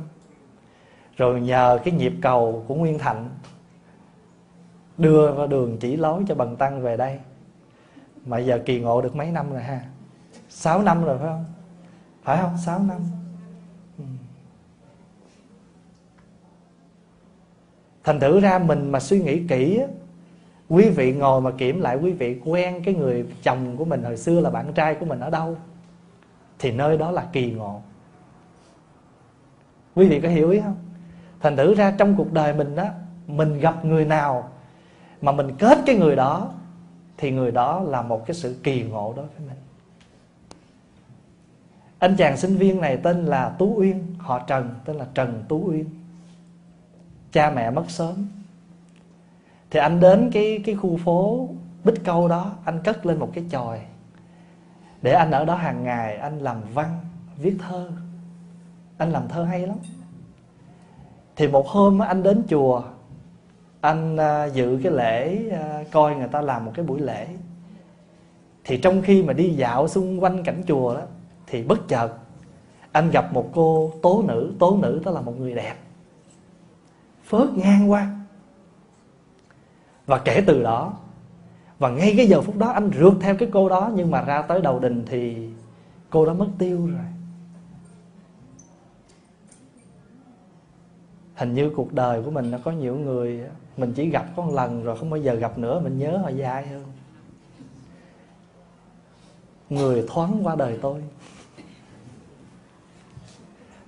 [1.17, 3.29] Rồi nhờ cái nhịp cầu của nguyên thạnh
[4.97, 7.19] đưa vào đường chỉ lối cho bằng tăng về đây
[8.25, 9.81] mà giờ kỳ ngộ được mấy năm rồi ha?
[10.49, 11.45] 6 năm rồi phải không?
[12.23, 12.57] Phải không?
[12.65, 13.01] 6 năm.
[13.97, 14.03] Ừ.
[18.03, 19.81] thành thử ra mình mà suy nghĩ kỹ
[20.69, 24.17] quý vị ngồi mà kiểm lại, quý vị quen cái người chồng của mình hồi
[24.17, 25.57] xưa là bạn trai của mình ở đâu,
[26.59, 27.81] thì nơi đó là kỳ ngộ.
[29.95, 30.75] Quý vị có hiểu ý không?
[31.39, 32.85] Thành thử ra trong cuộc đời mình đó
[33.27, 34.49] mình gặp người nào
[35.21, 36.51] mà mình kết cái người đó
[37.21, 39.57] thì người đó là một cái sự kỳ ngộ đối với mình.
[41.99, 45.63] Anh chàng sinh viên này tên là tú uyên, họ trần, tên là trần tú
[45.65, 45.85] uyên.
[47.31, 48.27] Cha mẹ mất sớm.
[49.69, 51.49] Thì anh đến cái cái khu phố
[51.83, 53.79] bích câu đó, anh cất lên một cái chòi.
[55.01, 56.99] Để anh ở đó hàng ngày, anh làm văn,
[57.37, 57.91] viết thơ.
[58.97, 59.77] Anh làm thơ hay lắm.
[61.35, 62.83] Thì một hôm anh đến chùa
[63.81, 67.27] anh à, dự cái lễ à, coi người ta làm một cái buổi lễ.
[68.63, 71.01] Thì trong khi mà đi dạo xung quanh cảnh chùa đó
[71.47, 72.13] thì bất chợt
[72.91, 75.75] anh gặp một cô tố nữ tố nữ đó là một người đẹp
[77.23, 78.07] phớt ngang qua.
[80.05, 80.93] Và kể từ đó
[81.79, 84.41] và ngay cái giờ phút đó anh rượt theo cái cô đó nhưng mà ra
[84.41, 85.49] tới đầu đình thì
[86.09, 87.05] cô đã mất tiêu rồi.
[91.35, 93.43] Hình như cuộc đời của mình nó có nhiều người
[93.77, 96.29] mình chỉ gặp có một lần rồi không bao giờ gặp nữa, mình nhớ họ
[96.29, 96.83] dài hơn
[99.71, 101.01] người thoáng qua đời tôi.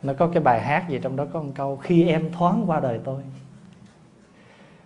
[0.04, 2.80] Nó có cái bài hát gì trong đó có một câu, khi em thoáng qua
[2.80, 3.22] đời tôi.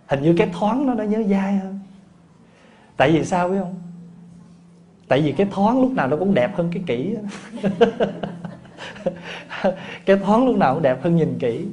[0.06, 1.78] Hình như cái thoáng nó nó nhớ dai hơn.
[2.96, 3.74] Tại vì sao biết không?
[5.08, 7.16] Tại vì cái thoáng lúc nào nó cũng đẹp hơn cái kỹ
[10.06, 11.66] cái thoáng lúc nào cũng đẹp hơn nhìn kỹ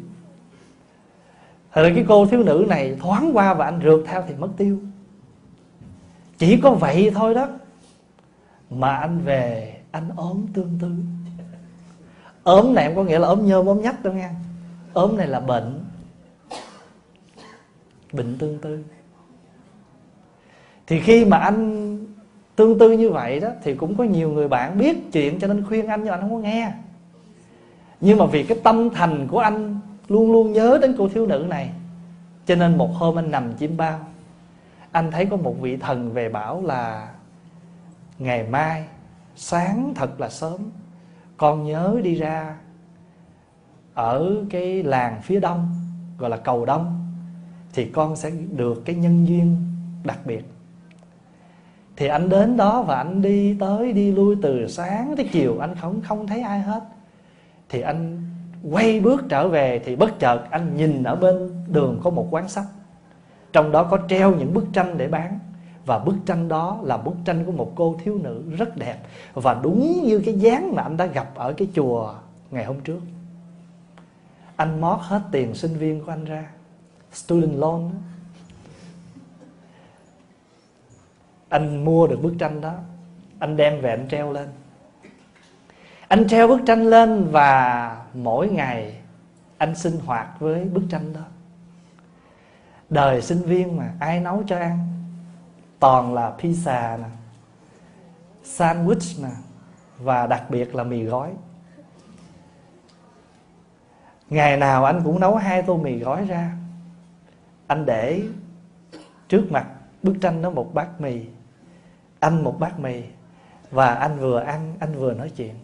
[1.75, 4.49] Thật ra cái cô thiếu nữ này thoáng qua và anh rượt theo thì mất
[4.57, 4.79] tiêu.
[6.37, 7.47] Chỉ có vậy thôi đó
[8.69, 10.91] Mà anh về, anh ốm tương tư.
[12.43, 14.31] Ốm này em có nghĩa là ốm nhôm ốm nhách đâu nha
[14.93, 15.85] ốm này là bệnh.
[18.13, 18.83] Bệnh tương tư.
[20.87, 21.99] Thì khi mà anh
[22.55, 25.65] tương tư như vậy đó thì cũng có nhiều người bạn biết chuyện cho nên
[25.65, 26.71] khuyên anh nhưng anh không có nghe.
[28.01, 31.45] Nhưng mà vì cái tâm thành của anh luôn luôn nhớ đến cô thiếu nữ
[31.49, 31.71] này.
[32.45, 33.99] Cho nên một hôm anh nằm chim bao,
[34.91, 37.11] anh thấy có một vị thần về bảo là,
[38.19, 38.85] ngày mai,
[39.35, 40.61] sáng thật là sớm,
[41.37, 42.55] con nhớ đi ra
[43.93, 45.75] ở cái làng phía đông,
[46.17, 47.11] gọi là cầu đông,
[47.73, 49.57] thì con sẽ được cái nhân duyên
[50.03, 50.45] đặc biệt.
[51.95, 55.75] Thì anh đến đó và anh đi tới, đi lui từ sáng tới chiều, anh
[55.75, 56.83] không không thấy ai hết.
[57.69, 58.24] Thì anh
[58.71, 62.49] quay bước trở về thì bất chợt anh nhìn ở bên đường có một quán
[62.49, 62.65] sách
[63.55, 65.39] trong đó có treo những bức tranh để bán.
[65.85, 68.97] Và bức tranh đó là bức tranh của một cô thiếu nữ rất đẹp.
[69.33, 72.15] Và đúng như cái dáng mà anh đã gặp ở cái chùa
[72.51, 72.99] ngày hôm trước.
[74.55, 76.49] Anh mót hết tiền sinh viên của anh ra.
[77.13, 77.97] Student loan đó.
[81.49, 82.73] anh mua được bức tranh đó.
[83.39, 84.47] Anh đem về anh treo lên
[86.07, 89.01] anh treo bức tranh lên và mỗi ngày
[89.57, 91.21] anh sinh hoạt với bức tranh đó.
[92.89, 94.87] Đời sinh viên mà, ai nấu cho ăn?
[95.79, 97.07] Toàn là pizza nè,
[98.43, 99.29] sandwich nè,
[99.97, 101.31] và đặc biệt là mì gói.
[104.29, 106.51] Ngày nào anh cũng nấu hai tô mì gói ra.
[107.67, 108.23] Anh để
[109.27, 109.65] trước mặt
[110.03, 111.25] bức tranh đó một bát mì.
[112.19, 113.03] Anh một bát mì,
[113.71, 115.55] và anh vừa ăn, anh vừa nói chuyện.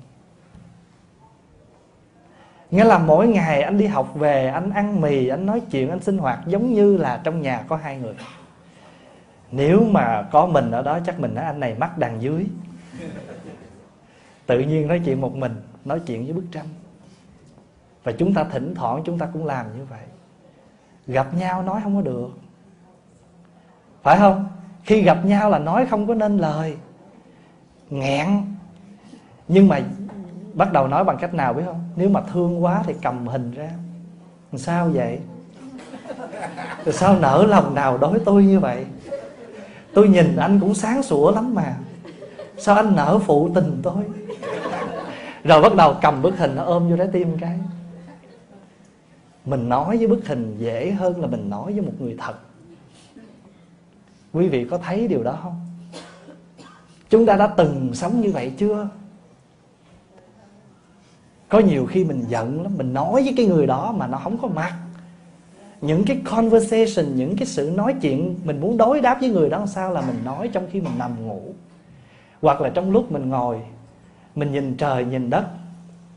[2.71, 5.99] Nghĩa là mỗi ngày anh đi học về Anh ăn mì, anh nói chuyện, anh
[5.99, 8.13] sinh hoạt Giống như là trong nhà có hai người.
[9.51, 12.47] Nếu mà có mình ở đó Chắc mình nói anh này mắc đằng dưới.
[14.45, 15.55] Tự nhiên nói chuyện một mình
[15.86, 16.65] Nói chuyện với bức tranh.
[18.03, 20.03] Và chúng ta thỉnh thoảng chúng ta cũng làm như vậy.
[21.07, 22.29] Gặp nhau nói không có được.
[24.03, 24.47] Phải không?
[24.84, 26.77] Khi gặp nhau là nói không có nên lời.
[27.89, 28.27] Nghẹn.
[29.47, 29.81] Nhưng mà
[30.54, 31.84] bắt đầu nói bằng cách nào biết không?
[31.96, 33.70] Nếu mà thương quá thì cầm hình ra.
[34.52, 35.20] Làm sao vậy?
[36.86, 38.86] Rồi sao nở lòng nào đối tôi như vậy?
[39.94, 41.76] Tôi nhìn anh cũng sáng sủa lắm mà.
[42.58, 44.04] Sao anh nở phụ tình tôi?
[45.44, 47.60] Rồi bắt đầu cầm bức hình nó ôm vô trái tim cái.
[49.46, 52.34] Mình nói với bức hình dễ hơn là mình nói với một người thật.
[54.34, 55.60] Quý vị có thấy điều đó không?
[57.10, 58.88] Chúng ta đã từng sống như vậy chưa?
[61.52, 64.38] Có nhiều khi mình giận lắm, mình nói với cái người đó mà nó không
[64.38, 64.74] có mặt.
[65.82, 69.66] Những cái conversation, những cái sự nói chuyện, mình muốn đối đáp với người đó
[69.66, 71.42] sao là mình nói trong khi mình nằm ngủ.
[72.42, 73.62] Hoặc là trong lúc mình ngồi,
[74.36, 75.46] mình nhìn trời, nhìn đất,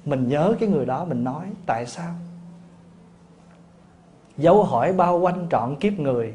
[0.05, 2.14] mình nhớ cái người đó, mình nói, tại sao?
[4.37, 6.35] Dấu hỏi bao quanh trọn kiếp người.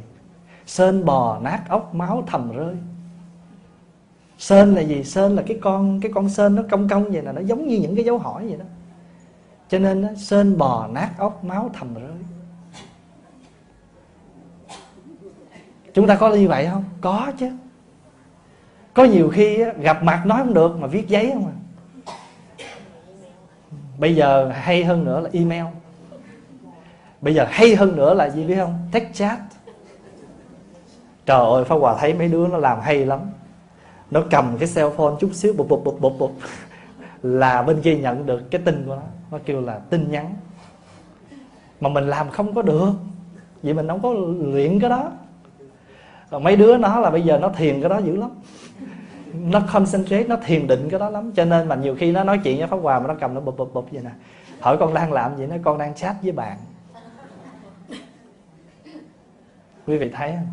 [0.66, 2.76] Sơn bò nát ốc, máu thầm rơi.
[4.38, 5.04] Sơn là gì?
[5.04, 7.80] Sơn là cái con cái con sơn nó cong cong vậy là nó giống như
[7.80, 8.66] những cái dấu hỏi vậy đó
[9.70, 12.12] cho nên đó, sơn bò nát ốc máu thầm rơi.
[15.94, 16.84] Chúng ta có như vậy không?
[17.02, 17.52] Có chứ.
[18.94, 21.56] Có nhiều khi gặp mặt nói không được mà viết giấy không à.
[23.98, 25.66] Bây giờ hay hơn nữa là email.
[27.22, 28.80] Bây giờ hay hơn nữa là gì biết không?
[28.92, 29.40] Text chat.
[31.26, 33.20] Trời ơi pháp hòa thấy mấy đứa nó làm hay lắm.
[34.12, 36.32] Nó cầm cái cell phone chút xíu bụp bụp bụp bụp bụp
[37.24, 39.02] là bên kia nhận được cái tin của nó
[39.32, 40.34] nó kêu là tin nhắn.
[41.80, 42.94] Mà mình làm không có được.
[43.64, 45.12] Vì mình không có luyện cái đó.
[46.32, 48.30] Rồi mấy đứa nó là bây giờ nó thiền cái đó dữ lắm.
[49.34, 51.32] Nó concentrate, nó thiền định cái đó lắm.
[51.36, 53.42] Cho nên mà nhiều khi nó nói chuyện với pháp hòa mà nó cầm nó
[53.42, 54.12] bụp bụp bụp vậy nè.
[54.60, 55.48] Hỏi con đang làm gì?
[55.48, 56.58] Nó con đang chat với bạn.
[59.88, 60.48] Quý vị thấy không?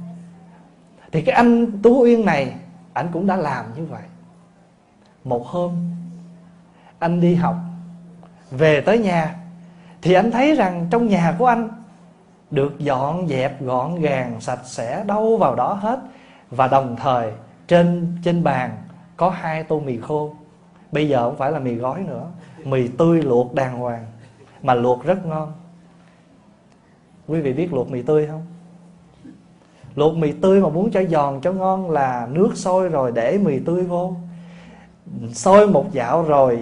[1.12, 2.54] Thì cái anh tú uyên này
[2.92, 4.02] anh cũng đã làm như vậy.
[5.24, 5.72] Một hôm,
[6.98, 7.54] anh đi học
[8.56, 9.36] về tới nhà,
[10.02, 11.68] thì anh thấy rằng trong nhà của anh
[12.50, 16.00] được dọn dẹp gọn gàng, sạch sẽ đâu vào đó hết.
[16.50, 17.32] Và đồng thời,
[17.68, 18.70] trên trên bàn
[19.16, 20.34] có hai tô mì khô.
[20.92, 22.26] Bây giờ không phải là mì gói nữa,
[22.64, 24.06] mì tươi luộc đàng hoàng,
[24.62, 25.52] mà luộc rất ngon.
[27.26, 28.46] Quý vị biết luộc mì tươi không?
[29.94, 33.58] Luộc mì tươi mà muốn cho giòn, cho ngon là nước sôi rồi để mì
[33.58, 34.14] tươi vô.
[35.32, 36.58] Sôi một dạo rồi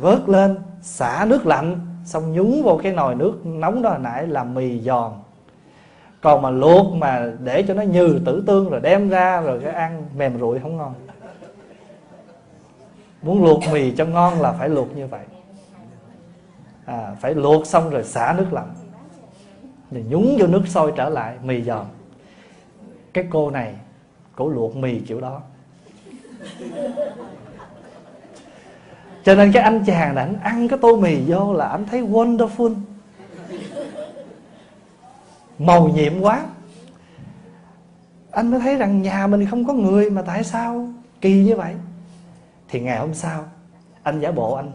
[0.00, 4.26] vớt lên xả nước lạnh xong nhúng vô cái nồi nước nóng đó hồi nãy
[4.26, 5.12] làm mì giòn.
[6.20, 9.72] Còn mà luộc mà để cho nó nhừ tử tương rồi đem ra rồi cái
[9.72, 10.94] ăn mềm rụi không ngon.
[13.22, 15.24] Muốn luộc mì cho ngon là phải luộc như vậy.
[16.84, 18.74] À, phải luộc xong rồi xả nước lạnh.
[19.90, 21.86] Rồi nhúng vô nước sôi trở lại mì giòn.
[23.12, 23.74] Cái cô này
[24.36, 25.40] cổ luộc mì kiểu đó
[29.24, 32.02] cho nên cái anh chàng này, anh ăn cái tô mì vô là anh thấy
[32.02, 32.74] wonderful.
[35.58, 36.46] Màu nhiệm quá.
[38.30, 40.88] Anh mới thấy rằng nhà mình không có người mà tại sao?
[41.20, 41.74] Kỳ như vậy.
[42.68, 43.44] Thì ngày hôm sau,
[44.02, 44.72] anh giả bộ anh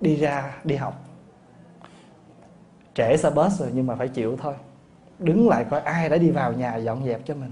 [0.00, 1.04] đi ra đi học.
[2.94, 4.54] Trễ xa bus rồi nhưng mà phải chịu thôi.
[5.18, 7.50] Đứng lại coi ai đã đi vào nhà dọn dẹp cho mình.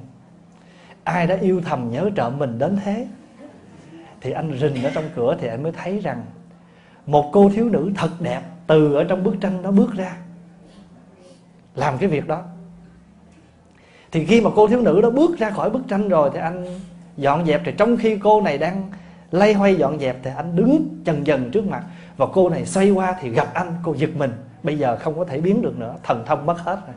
[1.05, 3.07] Ai đã yêu thầm nhớ trộm mình đến thế?
[4.27, 6.25] Thì anh rình ở trong cửa thì anh mới thấy rằng
[7.07, 10.17] một cô thiếu nữ thật đẹp từ ở trong bức tranh đó bước ra
[11.75, 12.43] làm cái việc đó.
[14.13, 16.81] Thì khi mà cô thiếu nữ đó bước ra khỏi bức tranh rồi thì anh
[17.17, 18.91] dọn dẹp thì trong khi cô này đang
[19.31, 21.85] lay hoay dọn dẹp thì anh đứng chần dần trước mặt
[22.17, 24.33] và cô này xoay qua thì gặp anh cô giật mình.
[24.63, 26.97] Bây giờ không có thể biến được nữa thần thông mất hết rồi.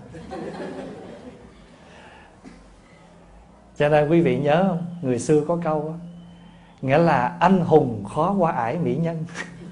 [3.78, 4.86] Cho nên quý vị nhớ không?
[5.02, 6.09] Người xưa có câu đó,
[6.82, 9.26] nghĩa là anh hùng khó qua ải mỹ nhân.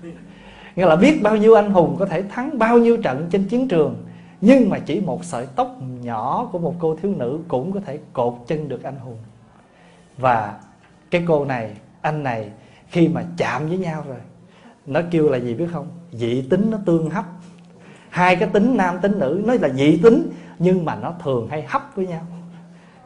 [0.76, 3.68] Nghĩa là biết bao nhiêu anh hùng có thể thắng bao nhiêu trận trên chiến
[3.68, 3.96] trường,
[4.42, 8.00] nhưng mà chỉ một sợi tóc nhỏ của một cô thiếu nữ cũng có thể
[8.14, 9.18] cột chân được anh hùng.
[10.18, 10.60] Và
[11.12, 12.52] cái cô này, anh này,
[12.88, 14.20] khi mà chạm với nhau rồi,
[14.86, 15.88] nó kêu là gì biết không?
[16.12, 17.26] Dị tính nó tương hấp.
[18.10, 21.66] Hai cái tính nam tính nữ, nó là dị tính, nhưng mà nó thường hay
[21.68, 22.22] hấp với nhau.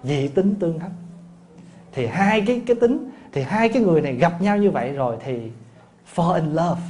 [0.04, 0.92] Dị tính tương hấp.
[1.92, 5.16] Thì hai cái cái tính thì hai cái người này gặp nhau như vậy rồi
[5.26, 5.52] thì
[6.16, 6.82] fall in love.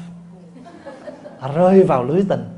[1.56, 2.50] Rơi vào lưới tình.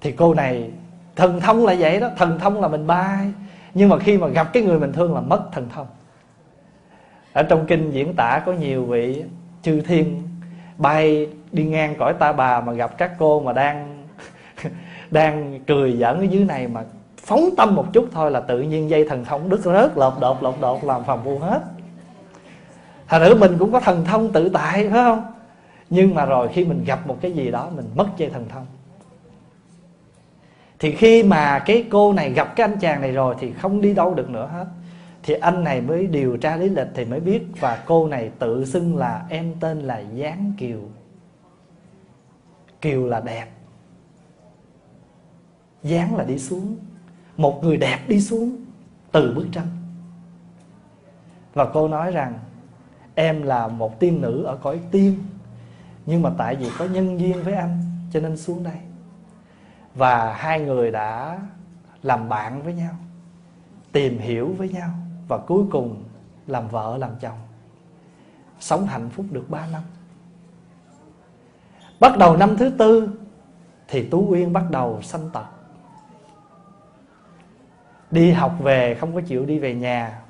[0.00, 0.70] Thì cô này,
[1.16, 3.32] thần thông là vậy đó, thần thông là mình bay.
[3.74, 5.86] Nhưng mà khi mà gặp cái người mình thương là mất thần thông.
[7.32, 9.24] Ở trong kinh diễn tả có nhiều vị
[9.62, 10.22] chư thiên
[10.78, 14.04] bay đi ngang cõi ta bà mà gặp các cô mà đang
[15.10, 16.84] đang cười giỡn ở dưới này mà
[17.16, 20.42] phóng tâm một chút thôi là tự nhiên dây thần thông đứt rớt lột đột
[20.42, 21.62] lột đột làm phòng phu hết
[23.10, 25.32] thành thử mình cũng có thần thông tự tại, phải không?
[25.90, 28.66] Nhưng mà rồi khi mình gặp một cái gì đó, mình mất dây thần thông.
[30.78, 33.94] Thì khi mà cái cô này gặp cái anh chàng này rồi thì không đi
[33.94, 34.66] đâu được nữa hết.
[35.22, 38.64] Thì anh này mới điều tra lý lịch thì mới biết và cô này tự
[38.64, 40.80] xưng là em tên là giáng kiều.
[42.80, 43.46] Kiều là đẹp.
[45.82, 46.76] Dáng là đi xuống.
[47.36, 48.56] Một người đẹp đi xuống
[49.12, 49.66] từ bức tranh.
[51.54, 52.38] Và cô nói rằng
[53.14, 55.24] em là một tiên nữ ở cõi tiên,
[56.06, 57.82] nhưng mà tại vì có nhân duyên với anh,
[58.12, 58.76] cho nên xuống đây.
[59.94, 61.40] Và hai người đã
[62.02, 62.94] làm bạn với nhau,
[63.92, 64.90] tìm hiểu với nhau
[65.28, 66.04] và cuối cùng
[66.46, 67.38] làm vợ, làm chồng.
[68.60, 69.82] Sống hạnh phúc được 3 năm.
[72.00, 73.10] Bắt đầu năm thứ tư
[73.88, 75.44] thì tú uyên bắt đầu sanh tật.
[78.10, 80.22] Đi học về, không có chịu đi về nhà.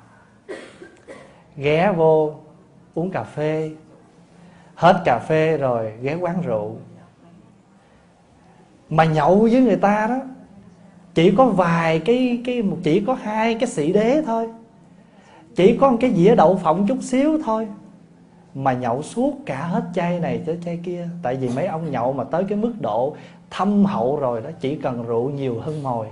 [1.55, 2.35] Ghé vô
[2.95, 3.71] uống cà phê,
[4.75, 6.75] hết cà phê rồi ghé quán rượu.
[8.89, 10.19] Mà nhậu với người ta đó,
[11.13, 14.49] chỉ có vài cái cái, chỉ có hai cái sĩ đế thôi.
[15.55, 17.67] Chỉ có một cái dĩa đậu phộng chút xíu thôi.
[18.55, 21.07] Mà nhậu suốt cả hết chai này tới chai kia.
[21.23, 23.15] Tại vì mấy ông nhậu mà tới cái mức độ
[23.49, 26.07] thâm hậu rồi đó, chỉ cần rượu nhiều hơn mồi.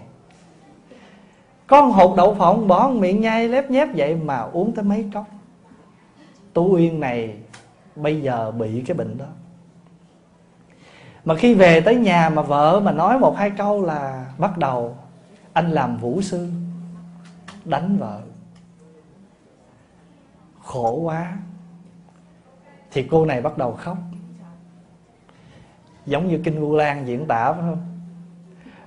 [1.67, 5.25] Con hột đậu phộng bỏ miệng nhai lép nhép vậy mà uống tới mấy cốc
[6.53, 7.37] tú uyên này
[7.95, 9.25] bây giờ bị cái bệnh đó.
[11.25, 14.97] Mà khi về tới nhà mà vợ mà nói một hai câu là bắt đầu
[15.53, 16.49] anh làm vũ sư,
[17.65, 18.21] đánh vợ.
[20.63, 21.37] Khổ quá.
[22.91, 23.97] Thì cô này bắt đầu khóc.
[26.05, 27.85] Giống như kinh vu lan diễn tả, phải không?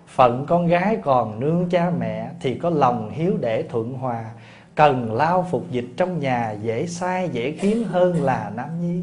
[0.07, 4.31] Phận con gái còn nương cha mẹ thì có lòng hiếu để thuận hòa
[4.75, 9.03] cần lao phục dịch trong nhà, dễ sai, dễ khiến hơn là nam nhi.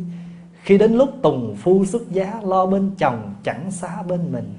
[0.63, 4.53] Khi đến lúc tùng phu xuất giá, lo bên chồng chẳng xa bên mình.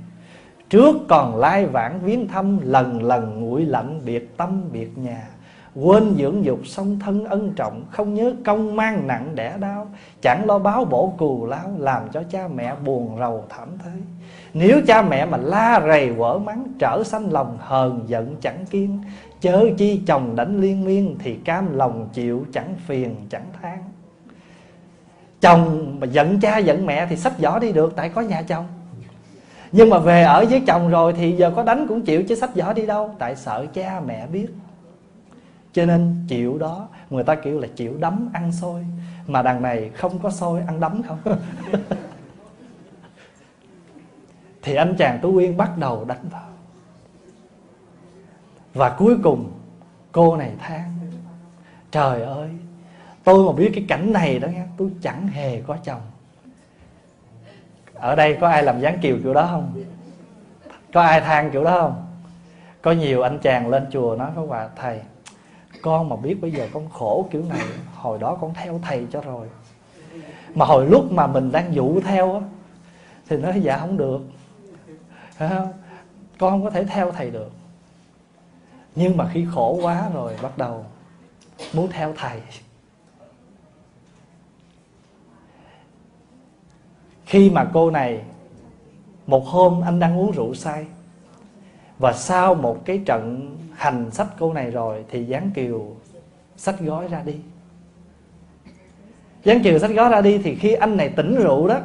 [0.70, 5.28] Trước còn lai vãng viếng thăm, lần lần nguội lạnh biệt tâm biệt nhà.
[5.74, 9.88] Quên dưỡng dục song thân ân trọng, Không nhớ công mang nặng đẻ đau.
[10.22, 13.90] Chẳng lo báo bổ cù lao, Làm cho cha mẹ buồn rầu thảm thế.
[14.54, 19.02] Nếu cha mẹ mà la rầy quở mắng, Trở sanh lòng hờn giận chẳng kiên.
[19.40, 23.78] Chớ chi chồng đánh liên miên Thì cam lòng chịu chẳng phiền chẳng than
[25.40, 28.66] Chồng mà giận cha giận mẹ Thì sách vỏ đi được, tại có nhà chồng.
[29.72, 32.54] Nhưng mà về ở với chồng rồi Thì giờ có đánh cũng chịu chứ sách
[32.54, 34.46] vỏ đi đâu, Tại sợ cha mẹ biết.
[35.72, 38.86] Cho nên chịu đó, người ta kiểu là chịu đấm ăn xôi,
[39.26, 41.18] mà đằng này không có xôi, ăn đấm không?
[44.62, 46.49] Thì anh chàng tú uyên bắt đầu đánh vợ
[48.74, 49.52] và cuối cùng,
[50.12, 50.98] cô này than,
[51.90, 52.48] trời ơi,
[53.24, 56.00] tôi mà biết cái cảnh này đó nghe tôi chẳng hề có chồng.
[57.94, 59.82] Ở đây có ai làm dáng kiều kiểu đó không?
[60.92, 62.06] Có ai than kiểu đó không?
[62.82, 65.00] Có nhiều anh chàng lên chùa nói với bà, thầy,
[65.82, 69.20] con mà biết bây giờ con khổ kiểu này, hồi đó con theo thầy cho
[69.20, 69.48] rồi.
[70.54, 72.40] Mà hồi lúc mà mình đang dụ theo á,
[73.28, 74.20] thì nói dạ không được.
[75.38, 75.70] Con
[76.38, 76.64] không?
[76.64, 77.52] Có thể theo thầy được
[78.94, 80.84] nhưng mà khi khổ quá rồi bắt đầu
[81.72, 82.40] muốn theo thầy.
[87.24, 88.22] Khi mà cô này
[89.26, 90.86] một hôm anh đang uống rượu say
[91.98, 95.96] và sau một cái trận hành sách cô này rồi thì giáng kiều
[96.56, 97.36] sách gói ra đi.
[99.44, 101.80] Giáng kiều sách gói ra đi thì khi anh này tỉnh rượu đó,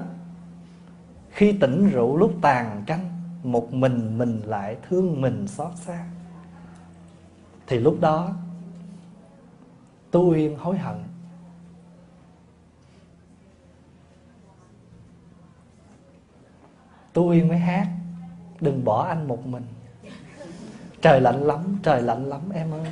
[1.30, 3.10] khi tỉnh rượu lúc tàn canh
[3.44, 6.06] một mình mình lại thương mình xót xa
[7.68, 8.32] thì lúc đó
[10.12, 11.04] tu uyên hối hận.
[17.14, 17.88] Tu uyên mới hát,
[18.60, 19.64] đừng bỏ anh một mình.
[21.02, 22.92] Trời lạnh lắm, trời lạnh lắm, em ơi.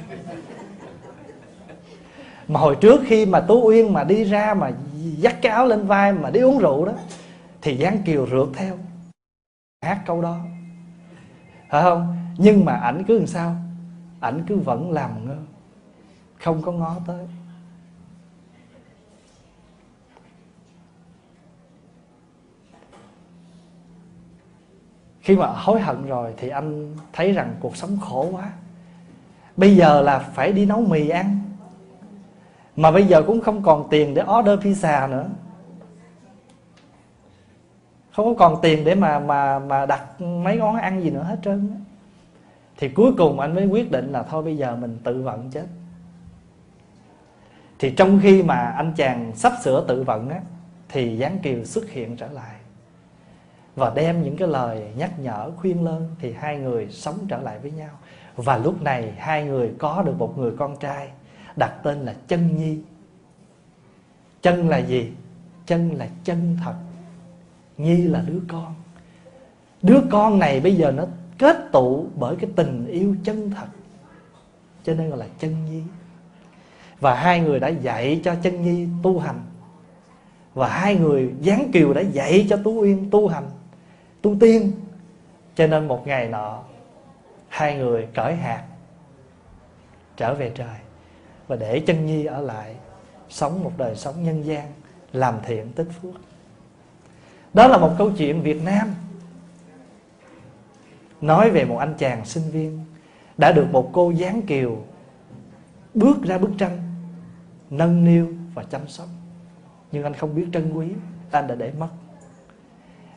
[2.47, 4.71] Mà hồi trước khi mà tú uyên mà đi ra mà
[5.17, 6.93] dắt cái áo lên vai mà đi uống rượu đó,
[7.61, 8.78] thì giáng kiều rượt theo.
[9.82, 10.39] Hát câu đó.
[11.69, 12.17] Phải không?
[12.38, 13.55] Nhưng mà ảnh cứ làm sao?
[14.24, 15.38] Ảnh cứ vẫn làm ngơ.
[16.43, 17.28] Không có ngó tới.
[25.21, 28.51] Khi mà hối hận rồi thì anh thấy rằng cuộc sống khổ quá.
[29.57, 31.39] Bây giờ là phải đi nấu mì ăn.
[32.76, 35.30] Mà bây giờ cũng không còn tiền để order pizza nữa.
[38.11, 41.39] Không có còn tiền để mà mà mà đặt mấy món ăn gì nữa hết
[41.43, 41.82] trơn
[42.78, 45.65] thì cuối cùng anh mới quyết định là thôi bây giờ mình tự vận chết.
[47.80, 50.41] Thì trong khi mà anh chàng sắp sửa tự vận á,
[50.89, 52.55] thì giáng kiều xuất hiện trở lại
[53.76, 57.59] và đem những cái lời nhắc nhở, khuyên lơn thì hai người sống trở lại
[57.59, 57.89] với nhau.
[58.36, 61.09] Và lúc này hai người có được một người con trai
[61.55, 62.80] đặt tên là chân nhi.
[64.41, 65.11] Chân là gì?
[65.65, 66.76] Chân là chân thật.
[67.78, 68.76] Nhi là đứa con.
[69.82, 71.05] Đứa con này bây giờ nó
[71.38, 73.67] kết tụ bởi cái tình yêu chân thật.
[74.84, 75.81] Cho nên gọi là chân nhi.
[76.99, 79.39] Và hai người đã dạy cho chân nhi tu hành.
[80.53, 83.49] Và hai người, giáng kiều đã dạy cho tú uyên tu hành,
[84.21, 84.71] tu tiên.
[85.55, 86.63] Cho nên một ngày nọ,
[87.47, 88.63] hai người cởi hạt,
[90.17, 90.77] trở về trời.
[91.47, 92.75] Và để chân nhi ở lại,
[93.29, 94.71] sống một đời sống nhân gian,
[95.13, 96.13] làm thiện tích phước.
[97.53, 98.95] Đó là một câu chuyện việt nam
[101.24, 102.80] nói về một anh chàng sinh viên
[103.38, 104.78] đã được một cô gián kiều
[105.93, 106.80] bước ra bức tranh,
[107.69, 109.07] nâng niu và chăm sóc.
[109.91, 110.88] Nhưng anh không biết trân quý,
[111.32, 111.88] anh đã để mất.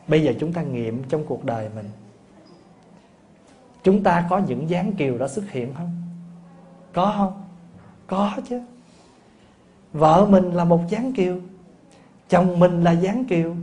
[0.07, 1.89] Bây giờ chúng ta nghiệm trong cuộc đời mình.
[3.83, 5.91] Chúng ta có những dáng kiều đó xuất hiện không?
[6.93, 7.43] Có không?
[8.07, 8.61] Có chứ.
[9.93, 11.39] Vợ mình là một dáng kiều,
[12.29, 13.55] chồng mình là dáng kiều,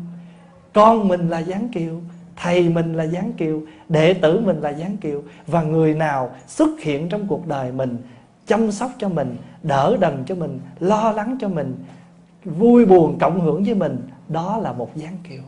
[0.73, 2.01] con mình là dáng kiều
[2.37, 6.81] thầy mình là giáng kiều, đệ tử mình là giáng kiều và người nào xuất
[6.81, 7.99] hiện trong cuộc đời mình,
[8.47, 11.85] chăm sóc cho mình, đỡ đần cho mình, lo lắng cho mình,
[12.45, 15.43] vui buồn cộng hưởng với mình, đó là một giáng kiều.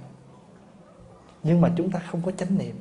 [1.42, 2.76] Nhưng mà chúng ta không có chánh niệm.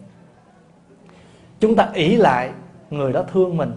[1.60, 2.51] Chúng ta ỷ lại
[2.89, 3.72] người đó thương mình.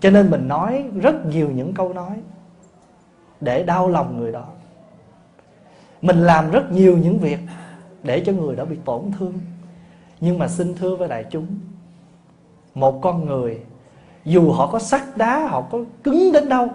[0.00, 2.20] Cho nên mình nói rất nhiều những câu nói
[3.40, 4.46] để đau lòng người đó.
[6.02, 7.38] Mình làm rất nhiều những việc
[8.02, 9.32] để cho người đó bị tổn thương.
[10.20, 11.46] Nhưng mà xin thưa với đại chúng,
[12.74, 13.58] một con người,
[14.24, 16.68] dù họ có sắt đá, họ có cứng đến đâu,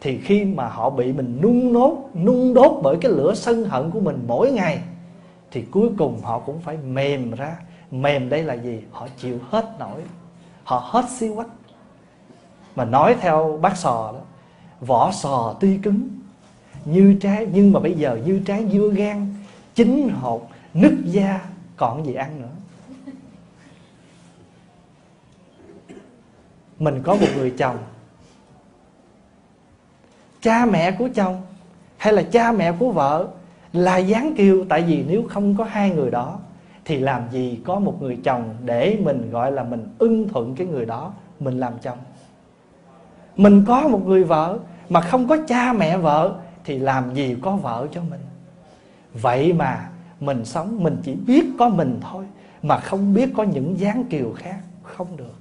[0.00, 3.90] thì khi mà họ bị mình nung nốt, nung đốt bởi cái lửa sân hận
[3.90, 4.78] của mình mỗi ngày,
[5.50, 7.56] thì cuối cùng họ cũng phải mềm ra.
[7.90, 8.82] Mềm đây là gì?
[8.90, 10.00] Họ chịu hết nổi.
[10.64, 11.48] Họ hết xí quách.
[12.76, 14.20] Mà nói theo bác sò đó,
[14.80, 16.08] vỏ sò tuy cứng,
[16.84, 19.34] như trái, nhưng mà bây giờ như trái dưa gan
[19.74, 21.40] chín hột, nứt da,
[21.76, 22.48] còn gì ăn nữa?
[26.78, 27.76] Mình có một người chồng.
[30.42, 31.42] Cha mẹ của chồng
[31.96, 33.28] hay là cha mẹ của vợ
[33.72, 36.38] là gián kiêu tại vì nếu không có hai người đó
[36.84, 40.66] thì làm gì có một người chồng để mình gọi là mình ưng thuận cái
[40.66, 41.98] người đó, mình làm chồng.
[43.36, 44.58] Mình có một người vợ
[44.88, 48.20] mà không có cha mẹ vợ thì làm gì có vợ cho mình?
[49.14, 49.90] Vậy mà
[50.20, 52.26] mình sống, mình chỉ biết có mình thôi,
[52.62, 55.34] mà không biết có những dáng kiều khác, không được.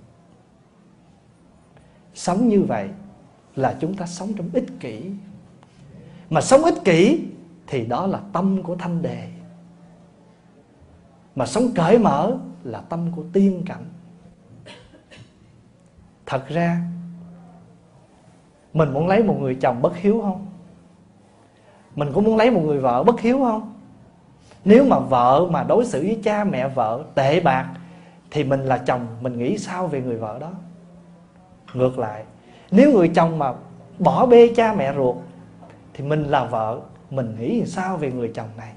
[2.13, 2.89] Sống như vậy
[3.55, 5.11] là chúng ta sống trong ích kỷ.
[6.29, 7.27] Mà sống ích kỷ
[7.67, 9.29] thì đó là tâm của thanh đề
[11.35, 13.85] mà sống cởi mở là tâm của tiên cảnh.
[16.25, 16.81] Thật ra,
[18.73, 20.45] mình muốn lấy một người chồng bất hiếu không?
[21.95, 23.73] Mình cũng muốn lấy một người vợ bất hiếu không?
[24.65, 27.69] Nếu mà vợ mà đối xử với cha mẹ vợ tệ bạc,
[28.31, 30.51] thì mình là chồng, mình nghĩ sao về người vợ đó?
[31.73, 32.23] Ngược lại,
[32.71, 33.53] nếu người chồng mà
[33.99, 35.15] bỏ bê cha mẹ ruột,
[35.93, 36.79] thì mình là vợ,
[37.09, 38.73] mình nghĩ sao về người chồng này?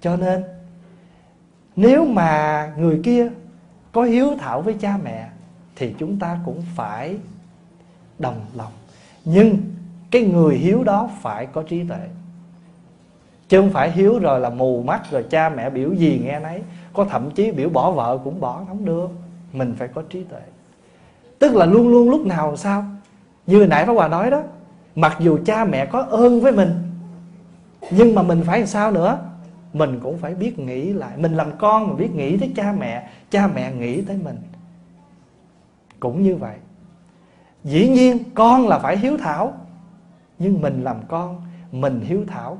[0.00, 0.44] Cho nên,
[1.76, 3.28] nếu mà người kia
[3.92, 5.28] có hiếu thảo với cha mẹ,
[5.76, 7.16] thì chúng ta cũng phải
[8.18, 8.72] đồng lòng.
[9.24, 9.56] Nhưng
[10.14, 12.08] cái người hiếu đó phải có trí tuệ.
[13.48, 16.62] Chứ không phải hiếu rồi là mù mắt rồi cha mẹ biểu gì nghe nấy.
[16.92, 19.10] Có thậm chí biểu bỏ vợ cũng bỏ, không được.
[19.52, 20.40] Mình phải có trí tuệ.
[21.38, 22.84] Tức là luôn luôn lúc nào sao?
[23.46, 24.42] Như nãy Pháp Hòa nói đó,
[24.94, 26.70] Mặc dù cha mẹ có ơn với mình,
[27.90, 29.18] Nhưng mà mình phải làm sao nữa?
[29.72, 31.12] Mình cũng phải biết nghĩ lại.
[31.16, 34.36] Mình làm con mà biết nghĩ tới cha mẹ Cha mẹ nghĩ tới mình.
[36.00, 36.56] Cũng như vậy.
[37.64, 39.54] Dĩ nhiên con là phải hiếu thảo.
[40.44, 41.42] Nhưng mình làm con
[41.72, 42.58] Mình hiếu thảo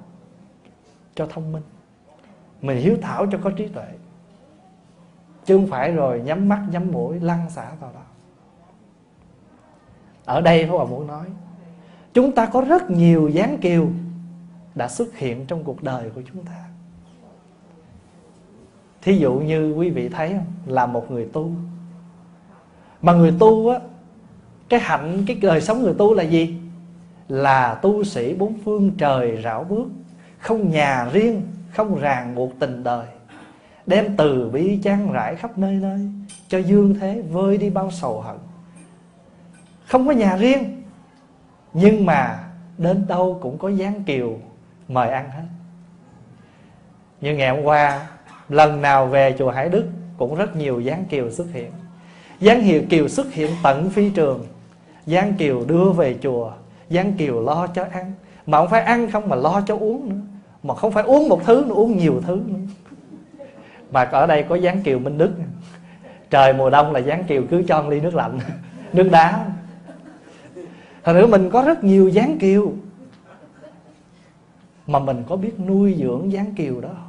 [1.15, 1.63] cho thông minh.
[2.63, 3.87] Mình hiếu thảo cho có trí tuệ.
[5.45, 8.01] Chứ không phải rồi nhắm mắt nhắm mũi lăn xả vào đó.
[10.25, 11.27] Ở đây Pháp Hòa muốn nói
[12.13, 13.89] Chúng ta có rất nhiều dáng kiều
[14.75, 16.65] Đã xuất hiện trong cuộc đời của chúng ta.
[19.03, 20.47] Thí dụ như quý vị thấy không?
[20.67, 21.51] Là một người tu.
[23.03, 23.81] Mà người tu á
[24.69, 26.61] Cái hạnh, cái đời sống người tu là gì?
[27.29, 29.87] Là tu sĩ bốn phương trời rảo bước,
[30.39, 33.07] Không nhà riêng, Không ràng buộc tình đời,
[33.87, 36.11] Đem từ bi chan rải khắp nơi nơi,
[36.49, 38.37] Cho dương thế vơi đi bao sầu hận.
[39.87, 40.83] Không có nhà riêng,
[41.73, 42.45] nhưng mà
[42.79, 44.39] đến đâu cũng có gián kiều
[44.89, 45.45] mời ăn hết.
[47.21, 48.07] Như ngày hôm qua,
[48.49, 49.85] lần nào về chùa Hải Đức
[50.19, 51.71] cũng rất nhiều gián kiều xuất hiện.
[52.41, 54.47] Gián hiệu kiều xuất hiện tận phi trường,
[55.07, 56.53] gián kiều đưa về chùa.
[56.91, 58.13] Giang kiều lo cho ăn.
[58.47, 60.17] Mà không phải ăn không mà lo cho uống nữa.
[60.63, 62.59] Mà không phải uống một thứ nữa, uống nhiều thứ nữa.
[63.91, 65.31] Mà ở đây có Giang kiều minh đức.
[66.31, 68.39] Trời mùa đông là Giang kiều cứ cho ly nước lạnh,
[68.93, 69.47] nước đá.
[71.05, 72.73] Thật nữa mình có rất nhiều Giang kiều.
[74.87, 76.89] Mà mình có biết nuôi dưỡng Giang kiều đó.
[76.89, 77.04] không